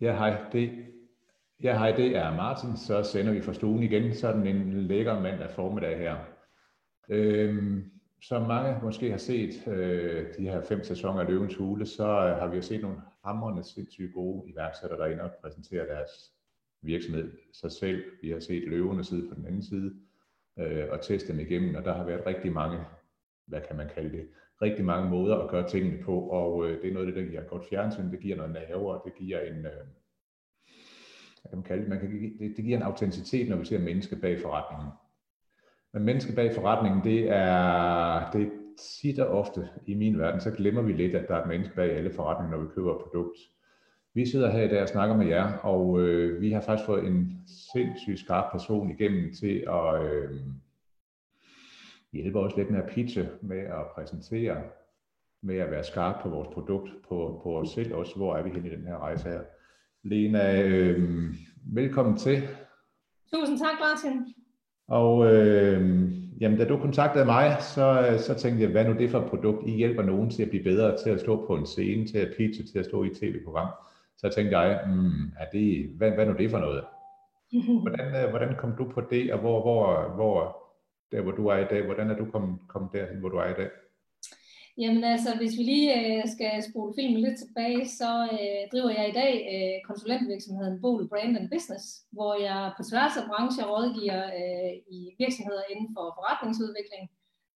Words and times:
Ja, 0.00 0.16
hej. 0.16 0.44
Det, 0.52 0.86
ja, 1.62 1.78
hej, 1.78 1.92
det 1.92 2.16
er 2.16 2.36
Martin. 2.36 2.76
Så 2.76 3.02
sender 3.02 3.32
vi 3.32 3.40
fra 3.40 3.52
stuen 3.52 3.82
igen. 3.82 4.14
Sådan 4.14 4.46
en 4.46 4.82
lækker 4.82 5.20
mandag 5.20 5.50
formiddag 5.50 5.98
her. 5.98 6.16
Øhm, 7.08 7.90
som 8.22 8.42
mange 8.42 8.80
måske 8.82 9.10
har 9.10 9.18
set 9.18 9.68
øh, 9.68 10.26
de 10.38 10.42
her 10.42 10.62
fem 10.62 10.84
sæsoner 10.84 11.20
af 11.20 11.28
Løvens 11.28 11.56
Hule, 11.56 11.86
så 11.86 12.04
øh, 12.04 12.36
har 12.36 12.46
vi 12.48 12.56
jo 12.56 12.62
set 12.62 12.82
nogle 12.82 12.96
hamrende 13.24 13.64
sindssygt 13.64 14.14
gode 14.14 14.50
iværksættere 14.50 14.98
derinde 14.98 15.22
og 15.22 15.30
præsentere 15.42 15.86
deres 15.86 16.10
virksomhed 16.82 17.32
sig 17.52 17.72
selv. 17.72 18.02
Vi 18.22 18.30
har 18.30 18.40
set 18.40 18.68
løvene 18.68 19.04
sidde 19.04 19.28
på 19.28 19.34
den 19.34 19.46
anden 19.46 19.62
side 19.62 19.94
øh, 20.58 20.88
og 20.90 21.02
teste 21.02 21.32
dem 21.32 21.40
igennem, 21.40 21.74
og 21.74 21.84
der 21.84 21.94
har 21.94 22.04
været 22.04 22.26
rigtig 22.26 22.52
mange, 22.52 22.78
hvad 23.46 23.60
kan 23.60 23.76
man 23.76 23.88
kalde 23.94 24.16
det, 24.16 24.28
rigtig 24.62 24.84
mange 24.84 25.10
måder 25.10 25.36
at 25.36 25.50
gøre 25.50 25.68
tingene 25.68 26.02
på, 26.02 26.20
og 26.20 26.66
øh, 26.66 26.82
det 26.82 26.90
er 26.90 26.94
noget 26.94 27.06
af 27.06 27.12
det, 27.12 27.22
der 27.22 27.30
giver 27.30 27.42
godt 27.42 27.68
fjernsyn, 27.68 28.10
det 28.10 28.20
giver 28.20 28.36
noget 28.36 28.52
nerve, 28.52 28.94
og 28.94 29.02
det 29.04 29.14
giver 29.14 29.40
en, 29.40 29.56
øh, 29.56 29.86
hvad 31.40 31.50
kan 31.50 31.58
man 31.58 31.62
kalde 31.62 31.82
det, 31.82 31.88
man 31.88 32.00
kan, 32.00 32.10
det, 32.38 32.54
det 32.56 32.64
giver 32.64 32.76
en 32.76 32.82
autenticitet, 32.82 33.48
når 33.48 33.56
vi 33.56 33.64
ser 33.64 33.78
mennesker 33.78 34.16
bag 34.20 34.40
forretningen. 34.40 34.88
Men 35.92 36.02
mennesker 36.02 36.34
bag 36.34 36.54
forretningen, 36.54 37.04
det 37.04 37.28
er, 37.28 38.30
det 38.30 38.42
er 38.42 38.50
tit 39.00 39.18
og 39.18 39.38
ofte 39.38 39.68
i 39.86 39.94
min 39.94 40.18
verden, 40.18 40.40
så 40.40 40.50
glemmer 40.50 40.82
vi 40.82 40.92
lidt, 40.92 41.14
at 41.14 41.28
der 41.28 41.34
er 41.34 41.42
et 41.42 41.48
menneske 41.48 41.74
bag 41.74 41.90
alle 41.90 42.12
forretninger, 42.12 42.56
når 42.56 42.64
vi 42.64 42.70
køber 42.74 42.94
et 42.94 43.02
produkt. 43.02 43.38
Vi 44.14 44.26
sidder 44.26 44.50
her 44.50 44.62
i 44.62 44.68
dag 44.68 44.82
og 44.82 44.88
snakker 44.88 45.16
med 45.16 45.26
jer, 45.26 45.52
og 45.52 46.00
øh, 46.00 46.40
vi 46.40 46.52
har 46.52 46.60
faktisk 46.60 46.86
fået 46.86 47.06
en 47.06 47.44
sindssygt 47.72 48.18
skarp 48.18 48.52
person 48.52 48.90
igennem 48.90 49.34
til 49.34 49.64
at 49.68 50.04
øh, 50.04 50.40
hjælpe 52.14 52.38
os 52.38 52.56
lidt 52.56 52.70
med 52.70 52.78
at 52.78 52.90
pitche, 52.90 53.28
med 53.42 53.58
at 53.58 53.86
præsentere, 53.94 54.62
med 55.42 55.56
at 55.56 55.70
være 55.70 55.84
skarp 55.84 56.22
på 56.22 56.28
vores 56.28 56.48
produkt, 56.52 56.90
på, 57.08 57.40
på 57.42 57.58
os 57.58 57.68
selv 57.68 57.94
også. 57.94 58.16
Hvor 58.16 58.36
er 58.36 58.42
vi 58.42 58.50
henne 58.50 58.68
i 58.68 58.76
den 58.76 58.86
her 58.86 58.98
rejse 58.98 59.28
her? 59.28 59.40
Lena, 60.02 60.62
øh, 60.62 61.34
velkommen 61.64 62.16
til. 62.16 62.42
Tusind 63.32 63.58
tak, 63.58 63.76
Martin. 63.80 64.34
Og 64.88 65.34
øh, 65.34 66.12
jamen, 66.40 66.58
da 66.58 66.64
du 66.64 66.78
kontaktede 66.78 67.24
mig, 67.24 67.56
så, 67.60 68.16
så 68.18 68.34
tænkte 68.34 68.62
jeg, 68.62 68.70
hvad 68.70 68.84
nu 68.84 68.92
det 68.92 69.10
for 69.10 69.18
et 69.18 69.30
produkt? 69.30 69.68
I 69.68 69.70
hjælper 69.70 70.02
nogen 70.02 70.30
til 70.30 70.42
at 70.42 70.48
blive 70.48 70.64
bedre 70.64 70.96
til 70.96 71.10
at 71.10 71.20
stå 71.20 71.46
på 71.46 71.56
en 71.56 71.66
scene, 71.66 72.06
til 72.06 72.18
at 72.18 72.34
pitche, 72.36 72.64
til 72.64 72.78
at 72.78 72.84
stå 72.84 73.04
i 73.04 73.06
et 73.06 73.16
tv-program. 73.16 73.68
Så 74.16 74.28
tænkte 74.28 74.58
jeg, 74.58 74.80
mm, 74.86 75.32
er 75.38 75.46
det, 75.52 75.88
hvad, 75.96 76.10
hvad 76.10 76.26
nu 76.26 76.34
det 76.38 76.50
for 76.50 76.58
noget? 76.58 76.84
Hvordan, 77.82 78.24
øh, 78.24 78.30
hvordan 78.30 78.54
kom 78.58 78.72
du 78.78 78.90
på 78.90 79.00
det, 79.00 79.32
og 79.32 79.38
hvor, 79.38 79.62
hvor, 79.62 80.14
hvor 80.14 80.63
der 81.14 81.22
hvor 81.22 81.36
du 81.40 81.44
er 81.46 81.58
i 81.58 81.70
dag, 81.72 81.82
hvordan 81.84 82.10
er 82.10 82.16
du 82.16 82.24
kommet, 82.32 82.54
kommet 82.72 82.90
derhen, 82.92 83.18
hvor 83.20 83.28
du 83.28 83.36
er 83.36 83.50
i 83.54 83.58
dag? 83.62 83.70
Jamen 84.82 85.04
altså, 85.04 85.30
hvis 85.40 85.54
vi 85.58 85.62
lige 85.72 85.90
øh, 86.00 86.22
skal 86.34 86.54
spole 86.68 86.92
filmen 86.98 87.20
lidt 87.20 87.38
tilbage, 87.38 87.82
så 88.00 88.10
øh, 88.36 88.62
driver 88.72 88.92
jeg 88.98 89.06
i 89.08 89.18
dag 89.22 89.34
øh, 89.52 89.76
konsulentvirksomheden 89.88 90.80
Bol 90.82 91.08
Brand 91.12 91.36
and 91.38 91.50
Business, 91.54 91.84
hvor 92.16 92.32
jeg 92.46 92.58
på 92.76 92.82
tværs 92.90 93.14
af 93.20 93.24
brancher 93.30 93.66
rådgiver 93.72 94.22
øh, 94.40 94.72
i 94.96 94.98
virksomheder 95.22 95.62
inden 95.72 95.88
for 95.94 96.04
forretningsudvikling, 96.18 97.04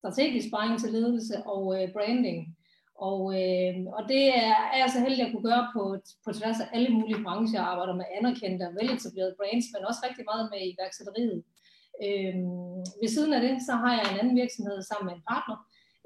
strategisk 0.02 0.47
sparring 0.47 0.75
til 0.80 0.92
ledelse 0.97 1.36
og 1.53 1.64
øh, 1.75 1.86
branding. 1.95 2.39
Og, 3.09 3.21
øh, 3.42 3.75
og 3.97 4.02
det 4.11 4.23
er, 4.45 4.55
er 4.73 4.77
jeg 4.83 4.89
så 4.94 4.99
heldig 5.05 5.23
at 5.25 5.31
kunne 5.31 5.49
gøre 5.52 5.66
på, 5.75 5.83
på 6.25 6.30
tværs 6.38 6.59
af 6.64 6.67
alle 6.75 6.92
mulige 6.97 7.23
brancher. 7.25 7.59
Jeg 7.59 7.69
arbejder 7.71 7.95
med 8.02 8.11
anerkendte 8.17 8.64
og 8.69 8.75
veletablerede 8.80 9.38
brands, 9.39 9.67
men 9.73 9.88
også 9.89 10.02
rigtig 10.08 10.25
meget 10.31 10.45
med 10.52 10.59
iværksætteriet. 10.71 11.39
Øh, 12.06 12.36
ved 13.02 13.09
siden 13.16 13.34
af 13.34 13.42
det, 13.42 13.56
så 13.67 13.73
har 13.81 13.92
jeg 13.98 14.06
en 14.08 14.20
anden 14.20 14.36
virksomhed 14.42 14.78
sammen 14.81 15.06
med 15.08 15.16
en 15.16 15.28
partner, 15.31 15.58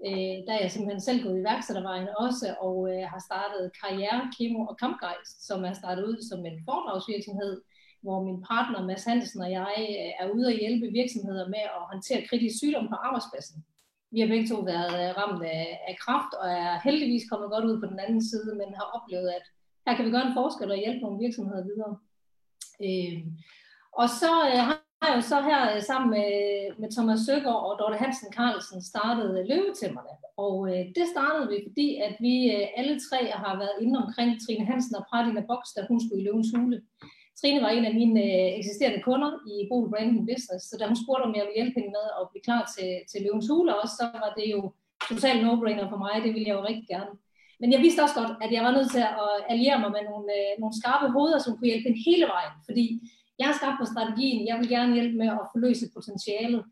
øh, 0.07 0.35
der 0.45 0.53
er 0.53 0.61
jeg 0.63 0.71
simpelthen 0.71 1.07
selv 1.07 1.23
gået 1.23 1.39
iværksættervejen 1.39 2.09
også, 2.25 2.47
og 2.67 2.75
øh, 2.91 3.03
har 3.11 3.21
startet 3.29 3.71
Karriere, 3.79 4.21
Kemo 4.35 4.59
og 4.71 4.75
Kampgejst, 4.81 5.35
som 5.47 5.59
er 5.69 5.73
startet 5.81 6.03
ud 6.11 6.19
som 6.29 6.39
en 6.49 6.57
foredragsvirksomhed, 6.67 7.53
hvor 8.03 8.17
min 8.27 8.39
partner 8.51 8.87
Mads 8.89 9.05
Hansen 9.09 9.41
og 9.45 9.51
jeg 9.59 9.75
øh, 9.85 10.11
er 10.21 10.27
ude 10.35 10.47
at 10.51 10.59
hjælpe 10.61 10.87
virksomheder 10.99 11.45
med 11.55 11.63
at 11.77 11.83
håndtere 11.91 12.27
kritisk 12.29 12.55
sygdom 12.57 12.87
på 12.89 12.97
arbejdspladsen. 13.07 13.57
Vi 14.13 14.19
har 14.19 14.27
begge 14.33 14.47
to 14.47 14.57
været 14.73 14.95
øh, 15.01 15.09
ramt 15.19 15.43
af, 15.57 15.65
af 15.89 15.95
kraft, 16.03 16.31
og 16.41 16.47
er 16.63 16.73
heldigvis 16.87 17.29
kommet 17.29 17.51
godt 17.53 17.65
ud 17.69 17.77
på 17.81 17.87
den 17.91 17.99
anden 18.05 18.23
side, 18.29 18.51
men 18.59 18.79
har 18.79 18.87
oplevet, 18.97 19.29
at 19.37 19.45
her 19.85 19.95
kan 19.95 20.05
vi 20.05 20.11
gøre 20.11 20.27
en 20.27 20.39
forskel 20.39 20.71
og 20.71 20.83
hjælpe 20.83 21.01
nogle 21.03 21.21
virksomheder 21.25 21.63
videre. 21.69 21.93
Øh, 22.85 23.17
og 23.99 24.07
så 24.21 24.33
øh, 24.51 24.61
har 24.67 24.77
har 25.01 25.15
jo 25.15 25.21
så 25.21 25.37
her 25.49 25.61
øh, 25.75 25.81
sammen 25.89 26.09
med, 26.17 26.31
med 26.81 26.89
Thomas 26.95 27.19
Søgaard 27.27 27.63
og 27.67 27.73
Dorte 27.79 27.97
Hansen 28.03 28.29
Carlsen 28.37 28.79
startet 28.91 29.29
øh, 29.39 29.43
Løvetæmmerne. 29.51 30.13
Og 30.45 30.55
øh, 30.71 30.83
det 30.97 31.05
startede 31.13 31.47
vi, 31.51 31.57
fordi 31.67 31.87
at 32.07 32.15
vi 32.25 32.35
øh, 32.55 32.65
alle 32.79 32.95
tre 33.07 33.19
har 33.43 33.53
været 33.61 33.75
inde 33.83 33.95
omkring 34.03 34.29
Trine 34.43 34.65
Hansen 34.69 34.95
og 34.99 35.05
Pratina 35.09 35.41
Box, 35.51 35.61
da 35.75 35.79
hun 35.89 35.99
skulle 36.01 36.21
i 36.21 36.25
Løvens 36.25 36.51
Hule. 36.55 36.79
Trine 37.39 37.61
var 37.65 37.71
en 37.73 37.85
af 37.89 37.95
mine 38.01 38.21
øh, 38.35 38.49
eksisterende 38.59 39.01
kunder 39.07 39.31
i 39.53 39.55
Bol 39.69 39.89
Branding 39.91 40.23
Business, 40.31 40.63
så 40.69 40.73
da 40.79 40.83
hun 40.89 41.01
spurgte, 41.03 41.27
om 41.27 41.35
jeg 41.35 41.43
ville 41.45 41.59
hjælpe 41.59 41.77
hende 41.79 41.91
med 41.97 42.07
at 42.19 42.23
blive 42.31 42.45
klar 42.47 42.63
til, 42.75 42.89
til 43.11 43.19
Løvens 43.23 43.47
Hule 43.51 43.71
også, 43.81 43.93
så 43.99 44.05
var 44.23 44.31
det 44.39 44.47
jo 44.55 44.61
totalt 45.11 45.41
no-brainer 45.45 45.87
for 45.91 45.99
mig, 46.05 46.13
det 46.25 46.31
ville 46.33 46.49
jeg 46.49 46.57
jo 46.59 46.67
rigtig 46.69 46.87
gerne. 46.95 47.13
Men 47.61 47.69
jeg 47.73 47.81
vidste 47.85 48.03
også 48.05 48.17
godt, 48.21 48.33
at 48.43 48.51
jeg 48.55 48.63
var 48.67 48.73
nødt 48.77 48.91
til 48.95 49.03
at 49.23 49.35
alliere 49.53 49.79
mig 49.83 49.91
med 49.95 50.03
nogle, 50.09 50.27
øh, 50.39 50.51
nogle 50.61 50.77
skarpe 50.79 51.07
hoveder, 51.15 51.39
som 51.41 51.53
kunne 51.53 51.71
hjælpe 51.71 51.87
hende 51.87 52.05
hele 52.09 52.25
vejen, 52.33 52.55
fordi 52.67 52.85
jeg 53.39 53.47
har 53.47 53.55
skabt 53.59 53.79
på 53.79 53.85
strategien, 53.93 54.47
jeg 54.49 54.55
vil 54.59 54.69
gerne 54.75 54.95
hjælpe 54.97 55.17
med 55.21 55.29
at 55.39 55.49
forløse 55.53 55.85
potentialet, 55.95 56.63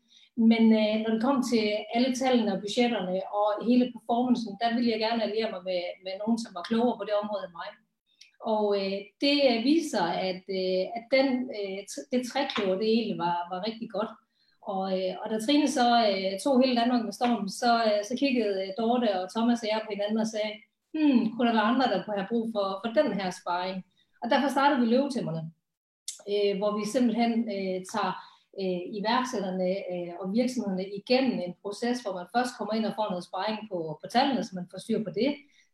men 0.50 0.64
øh, 0.80 0.94
når 1.02 1.10
det 1.14 1.22
kom 1.26 1.38
til 1.52 1.64
alle 1.94 2.10
tallene 2.20 2.52
og 2.54 2.60
budgetterne 2.64 3.16
og 3.38 3.48
hele 3.68 3.92
performancen, 3.94 4.52
der 4.62 4.74
ville 4.74 4.90
jeg 4.90 5.00
gerne 5.06 5.22
alliere 5.26 5.50
mig 5.54 5.62
med, 5.70 5.82
med 6.04 6.14
nogen, 6.22 6.38
som 6.42 6.50
var 6.56 6.68
klogere 6.68 6.98
på 6.98 7.04
det 7.08 7.14
område 7.22 7.44
end 7.46 7.56
mig. 7.60 7.70
Og 8.52 8.64
øh, 8.80 8.98
det 9.24 9.36
øh, 9.50 9.58
viser, 9.70 10.06
at, 10.28 10.44
øh, 10.60 10.84
at 10.98 11.04
den, 11.16 11.28
øh, 11.58 11.78
det 12.12 12.20
trækløver, 12.30 12.76
det 12.80 12.88
egentlig 12.96 13.18
var, 13.26 13.36
var 13.52 13.66
rigtig 13.68 13.88
godt. 13.96 14.12
Og, 14.72 14.84
øh, 14.98 15.12
og 15.20 15.26
da 15.30 15.36
Trine 15.38 15.68
så 15.78 15.86
øh, 16.10 16.32
tog 16.44 16.54
hele 16.62 16.78
Danmark 16.80 17.02
med 17.04 17.12
storm, 17.12 17.48
så, 17.48 17.72
øh, 17.88 18.00
så 18.08 18.14
kiggede 18.22 18.54
øh, 18.62 18.70
Dorte 18.78 19.10
og 19.20 19.30
Thomas 19.34 19.62
og 19.62 19.68
jeg 19.72 19.80
på 19.84 19.92
hinanden 19.94 20.18
og 20.24 20.28
sagde, 20.34 20.52
hmm, 20.94 21.20
kunne 21.32 21.48
der 21.48 21.58
være 21.58 21.70
andre, 21.72 21.90
der 21.92 22.02
kunne 22.02 22.20
have 22.20 22.32
brug 22.32 22.46
for, 22.54 22.66
for 22.82 22.90
den 22.98 23.08
her 23.18 23.30
sparring? 23.40 23.78
Og 24.22 24.26
derfor 24.30 24.48
startede 24.48 24.80
vi 24.80 24.86
løvetæmmerne 24.86 25.42
øh, 26.32 26.52
hvor 26.58 26.70
vi 26.78 26.84
simpelthen 26.94 27.32
øh, 27.56 27.78
tager 27.92 28.12
øh, 28.60 28.82
iværksætterne 28.98 29.70
øh, 29.92 30.12
og 30.20 30.26
virksomhederne 30.38 30.86
igennem 31.00 31.36
en 31.46 31.54
proces, 31.62 31.96
hvor 32.02 32.14
man 32.18 32.32
først 32.34 32.52
kommer 32.58 32.74
ind 32.74 32.86
og 32.90 32.94
får 32.98 33.08
noget 33.10 33.24
sparring 33.28 33.58
på, 33.70 33.78
på 34.00 34.06
tallene, 34.14 34.44
så 34.44 34.52
man 34.54 34.68
får 34.70 34.78
styr 34.84 35.00
på 35.04 35.12
det. 35.20 35.30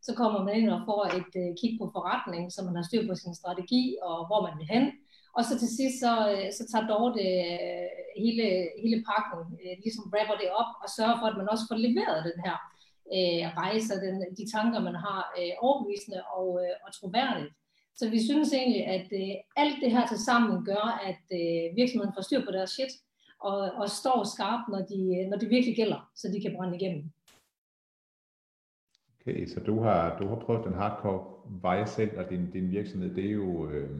Så 0.06 0.14
kommer 0.20 0.40
man 0.44 0.54
ind 0.58 0.70
og 0.76 0.80
får 0.88 1.02
et 1.18 1.32
øh, 1.42 1.50
kig 1.60 1.72
på 1.80 1.86
forretningen, 1.94 2.50
så 2.50 2.60
man 2.68 2.76
har 2.76 2.86
styr 2.88 3.02
på 3.08 3.14
sin 3.14 3.34
strategi 3.40 3.84
og 4.08 4.16
hvor 4.28 4.40
man 4.46 4.54
vil 4.58 4.72
hen. 4.74 4.84
Og 5.36 5.42
så 5.44 5.52
til 5.58 5.70
sidst, 5.78 5.96
så, 6.04 6.12
øh, 6.32 6.48
så 6.56 6.62
tager 6.70 6.86
Dorte 6.92 7.24
øh, 7.40 7.88
hele, 8.22 8.46
hele 8.82 8.98
pakken, 9.10 9.40
øh, 9.62 9.74
ligesom 9.84 10.04
rapper 10.14 10.36
det 10.42 10.50
op 10.60 10.70
og 10.82 10.88
sørger 10.96 11.16
for, 11.18 11.26
at 11.28 11.38
man 11.40 11.50
også 11.52 11.64
får 11.70 11.78
leveret 11.86 12.26
den 12.30 12.38
her 12.46 12.56
øh, 13.16 13.44
rejse, 13.62 13.94
den, 14.04 14.16
de 14.38 14.44
tanker, 14.54 14.86
man 14.88 14.98
har 15.06 15.20
øh, 15.38 15.54
overbevisende 15.64 16.20
og, 16.38 16.48
øh, 16.62 16.74
og 16.84 16.88
troværdigt. 16.96 17.52
Så 17.96 18.10
vi 18.10 18.20
synes 18.28 18.52
egentlig, 18.52 18.86
at 18.86 19.08
øh, 19.12 19.34
alt 19.56 19.76
det 19.82 19.90
her 19.90 20.06
til 20.06 20.18
sammen 20.18 20.64
gør, 20.64 20.84
at 21.10 21.24
øh, 21.40 21.76
virksomheden 21.76 22.14
får 22.16 22.22
styr 22.22 22.44
på 22.44 22.52
deres 22.52 22.70
shit, 22.70 22.92
og, 23.40 23.58
og 23.80 23.88
står 23.88 24.24
skarpt, 24.34 24.68
når, 24.68 24.82
de, 24.92 25.28
når 25.30 25.38
det 25.38 25.50
virkelig 25.50 25.76
gælder, 25.76 26.10
så 26.14 26.28
de 26.32 26.40
kan 26.40 26.54
brænde 26.56 26.76
igennem. 26.76 27.04
Okay, 29.20 29.46
så 29.46 29.60
du 29.60 29.80
har, 29.80 30.18
du 30.18 30.26
har 30.28 30.36
prøvet 30.36 30.64
den 30.64 30.74
hardcore 30.74 31.24
vej 31.62 31.84
selv, 31.84 32.18
og 32.18 32.30
din, 32.30 32.50
din 32.50 32.70
virksomhed, 32.70 33.14
det 33.14 33.26
er 33.26 33.30
jo, 33.30 33.70
øh, 33.70 33.90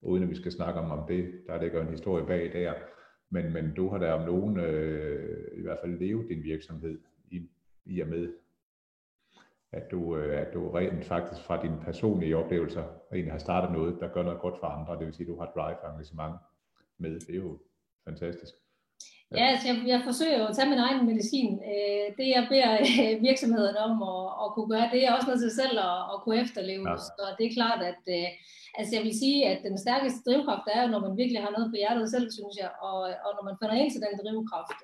uden 0.00 0.22
at 0.22 0.30
vi 0.30 0.34
skal 0.34 0.52
snakke 0.52 0.80
om, 0.80 0.90
om 0.90 1.06
det, 1.08 1.42
der 1.46 1.62
ligger 1.62 1.82
en 1.82 1.90
historie 1.90 2.26
bag 2.26 2.52
der, 2.52 2.74
men, 3.30 3.52
men 3.52 3.74
du 3.74 3.88
har 3.88 3.98
da 3.98 4.12
om 4.12 4.26
nogen 4.26 4.60
øh, 4.60 5.58
i 5.58 5.62
hvert 5.62 5.78
fald 5.84 5.98
levet 5.98 6.28
din 6.28 6.42
virksomhed 6.42 6.98
i, 7.30 7.48
i 7.84 8.00
og 8.00 8.08
med, 8.08 8.32
at 9.72 9.82
du, 9.90 10.16
øh, 10.16 10.40
at 10.40 10.54
du 10.54 10.70
rent 10.70 11.04
faktisk 11.04 11.42
fra 11.42 11.62
dine 11.62 11.80
personlige 11.84 12.36
oplevelser 12.36 12.84
egentlig 13.12 13.32
har 13.32 13.38
startet 13.38 13.70
noget, 13.72 13.96
der 14.00 14.08
gør 14.08 14.22
noget 14.22 14.40
godt 14.40 14.58
for 14.60 14.66
andre. 14.66 14.98
Det 14.98 15.06
vil 15.06 15.14
sige, 15.14 15.26
at 15.26 15.32
du 15.32 15.38
har 15.40 15.52
drive 15.56 15.78
og 15.84 15.90
engagement 15.90 16.34
med. 16.98 17.20
Det 17.20 17.34
er 17.34 17.42
jo 17.46 17.58
fantastisk. 18.08 18.54
Ja, 19.38 19.44
altså 19.52 19.66
jeg, 19.70 19.76
jeg 19.92 20.00
forsøger 20.08 20.38
jo 20.40 20.46
at 20.48 20.56
tage 20.56 20.72
min 20.72 20.84
egen 20.86 21.06
medicin. 21.10 21.52
Øh, 21.72 22.06
det 22.18 22.26
jeg 22.36 22.44
beder 22.52 22.70
øh, 23.02 23.14
virksomheden 23.28 23.76
om 23.86 23.92
at, 24.12 24.22
at 24.42 24.48
kunne 24.54 24.70
gøre, 24.74 24.92
det 24.94 25.00
er 25.02 25.12
også 25.12 25.28
noget 25.28 25.42
til 25.42 25.58
selv 25.62 25.76
at, 25.90 25.98
at 26.12 26.16
kunne 26.22 26.40
efterleve. 26.44 26.84
Ja. 26.90 26.96
Så 27.18 27.24
det 27.38 27.44
er 27.46 27.56
klart, 27.58 27.80
at 27.90 28.02
altså 28.78 28.90
jeg 28.96 29.02
vil 29.06 29.18
sige, 29.22 29.38
at 29.52 29.58
den 29.68 29.76
stærkeste 29.84 30.20
drivkraft 30.26 30.66
er 30.74 30.80
jo, 30.82 30.88
når 30.94 31.00
man 31.06 31.18
virkelig 31.20 31.40
har 31.44 31.52
noget 31.56 31.68
på 31.70 31.76
hjertet 31.82 32.06
selv, 32.14 32.26
synes 32.38 32.54
jeg. 32.62 32.70
Og, 32.88 32.98
og 33.26 33.30
når 33.36 33.44
man 33.48 33.58
finder 33.60 33.76
ind 33.80 33.90
til 33.92 34.04
den 34.06 34.14
drivkraft, 34.20 34.78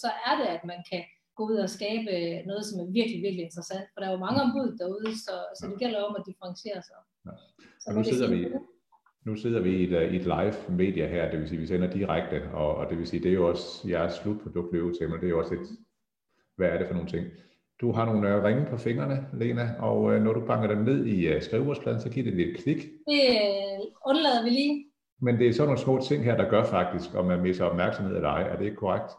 så 0.00 0.08
er 0.28 0.34
det, 0.40 0.48
at 0.56 0.62
man 0.70 0.80
kan 0.90 1.02
gå 1.36 1.42
ud 1.50 1.56
og 1.64 1.70
skabe 1.78 2.12
noget, 2.46 2.64
som 2.68 2.80
er 2.80 2.88
virkelig, 2.98 3.20
virkelig 3.26 3.44
interessant. 3.48 3.86
For 3.92 3.98
der 4.00 4.06
er 4.08 4.14
jo 4.16 4.24
mange 4.26 4.42
ombud 4.44 4.68
derude, 4.80 5.10
så, 5.26 5.34
så 5.58 5.62
det 5.70 5.78
gælder 5.82 6.00
om 6.08 6.16
at 6.18 6.26
differentiere 6.28 6.80
sig. 6.88 6.98
Ja. 7.26 7.34
Så 7.82 7.88
nu 7.96 8.04
sidder 8.04 8.28
vi, 8.34 8.40
nu 9.26 9.36
sidder 9.36 9.60
vi 9.60 9.72
i 9.80 9.82
et, 9.88 10.12
i 10.12 10.16
et 10.20 10.26
live 10.34 10.58
media 10.82 11.06
her, 11.14 11.30
det 11.30 11.40
vil 11.40 11.48
sige, 11.48 11.60
vi 11.60 11.66
sender 11.66 11.90
direkte, 11.90 12.38
og, 12.54 12.70
og 12.76 12.90
det 12.90 12.98
vil 12.98 13.06
sige, 13.06 13.22
det 13.22 13.30
er 13.30 13.34
jo 13.40 13.48
også 13.48 13.88
jeres 13.88 14.14
slutprodukt 14.14 14.72
løve 14.72 14.92
til, 14.92 15.08
men 15.10 15.20
det 15.20 15.26
er 15.26 15.30
jo 15.30 15.38
også 15.38 15.54
et, 15.54 15.68
hvad 16.56 16.68
er 16.68 16.78
det 16.78 16.86
for 16.86 16.94
nogle 16.94 17.10
ting? 17.10 17.26
Du 17.80 17.92
har 17.92 18.04
nogle 18.06 18.34
øh, 18.34 18.44
ringe 18.44 18.66
på 18.70 18.76
fingrene, 18.76 19.26
Lena, 19.32 19.74
og 19.78 20.12
øh, 20.12 20.22
når 20.22 20.32
du 20.32 20.46
banker 20.46 20.68
dem 20.68 20.78
ned 20.78 21.04
i 21.06 21.26
øh, 21.26 21.42
skrivebordspladen, 21.42 22.00
så 22.00 22.10
giver 22.10 22.24
det 22.24 22.34
lidt 22.34 22.62
klik. 22.62 22.76
Det 22.76 23.22
øh, 23.30 23.80
undlader 24.06 24.42
vi 24.44 24.50
lige. 24.50 24.86
Men 25.20 25.38
det 25.38 25.48
er 25.48 25.52
sådan 25.52 25.66
nogle 25.66 25.80
små 25.80 26.00
ting 26.00 26.24
her, 26.24 26.36
der 26.36 26.50
gør 26.50 26.64
faktisk, 26.64 27.14
om 27.14 27.24
man 27.24 27.40
mister 27.40 27.64
opmærksomhed 27.64 28.16
eller 28.16 28.28
ej. 28.28 28.42
Er 28.42 28.56
det 28.56 28.64
ikke 28.64 28.76
korrekt? 28.76 29.10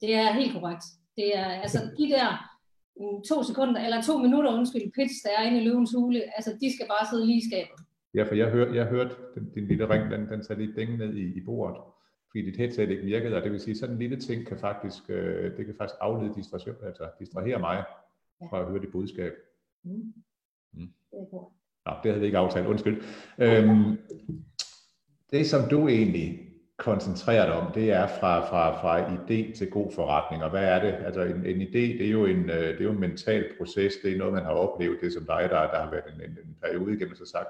Det 0.00 0.14
er 0.14 0.32
helt 0.32 0.52
korrekt. 0.52 0.84
Det 1.16 1.36
er 1.38 1.44
altså 1.64 1.78
de 1.98 2.06
der 2.14 2.28
mm, 3.00 3.22
to 3.28 3.42
sekunder, 3.42 3.80
eller 3.84 4.02
to 4.02 4.18
minutter, 4.18 4.50
undskyld, 4.58 4.92
pitch, 4.96 5.16
der 5.24 5.30
er 5.38 5.46
inde 5.46 5.60
i 5.60 5.64
løvens 5.64 5.92
hule, 5.92 6.20
altså 6.36 6.50
de 6.60 6.74
skal 6.76 6.86
bare 6.86 7.06
sidde 7.10 7.26
lige 7.26 7.38
i 7.38 7.48
skabet. 7.50 7.78
Ja, 8.14 8.22
for 8.22 8.34
jeg, 8.34 8.50
hør, 8.50 8.72
jeg 8.72 8.86
hørte 8.86 9.14
den, 9.34 9.50
din 9.54 9.66
lille 9.66 9.88
ring, 9.90 10.10
den, 10.10 10.28
den 10.28 10.44
satte 10.44 10.64
lige 10.64 10.76
dænge 10.76 10.96
ned 10.96 11.14
i, 11.14 11.38
i 11.38 11.40
bordet, 11.40 11.76
fordi 12.30 12.44
dit 12.44 12.56
headset 12.56 12.90
ikke 12.90 13.02
virkede, 13.02 13.36
og 13.36 13.42
det 13.42 13.52
vil 13.52 13.60
sige, 13.60 13.76
sådan 13.76 13.94
en 13.94 13.98
lille 13.98 14.20
ting 14.20 14.46
kan 14.46 14.58
faktisk, 14.58 15.02
øh, 15.08 15.56
det 15.56 15.66
kan 15.66 15.74
faktisk 15.78 15.98
aflede 16.00 16.34
distraktion, 16.34 16.76
altså 16.86 17.10
distrahere 17.18 17.58
mig 17.58 17.84
fra 18.50 18.60
at 18.60 18.66
høre 18.66 18.80
dit 18.80 18.92
budskab. 18.92 19.32
Mm. 19.82 20.12
Mm. 20.72 20.88
Er. 21.12 21.52
Nå, 21.86 21.92
det 22.02 22.10
havde 22.10 22.20
vi 22.20 22.26
ikke 22.26 22.38
aftalt, 22.38 22.66
undskyld. 22.66 23.02
Øhm, 23.38 23.98
det, 25.30 25.46
som 25.46 25.68
du 25.68 25.88
egentlig 25.88 26.51
koncentrerer 26.76 27.46
dig 27.46 27.54
om, 27.54 27.72
det 27.72 27.92
er 27.92 28.06
fra, 28.06 28.40
fra, 28.50 28.80
fra 28.80 29.14
idé 29.14 29.58
til 29.58 29.70
god 29.70 29.92
forretning. 29.92 30.44
Og 30.44 30.50
hvad 30.50 30.64
er 30.64 30.80
det? 30.82 31.04
Altså 31.06 31.22
en, 31.22 31.46
en 31.46 31.60
idé, 31.60 31.98
det 31.98 32.06
er, 32.06 32.10
jo 32.10 32.26
en, 32.26 32.50
øh, 32.50 32.56
det 32.56 32.80
er 32.80 32.84
jo 32.84 32.92
en 32.92 33.00
mental 33.00 33.52
proces. 33.58 33.92
Det 34.02 34.12
er 34.12 34.18
noget, 34.18 34.34
man 34.34 34.44
har 34.44 34.52
oplevet. 34.52 34.98
Det 35.00 35.06
er 35.06 35.10
som 35.10 35.26
dig, 35.26 35.48
der, 35.50 35.60
der 35.60 35.80
har 35.82 35.90
været 35.90 36.04
en, 36.14 36.20
en, 36.20 36.30
en 36.30 36.56
periode 36.62 36.94
igennem, 36.94 37.14
så 37.14 37.26
sagt, 37.26 37.48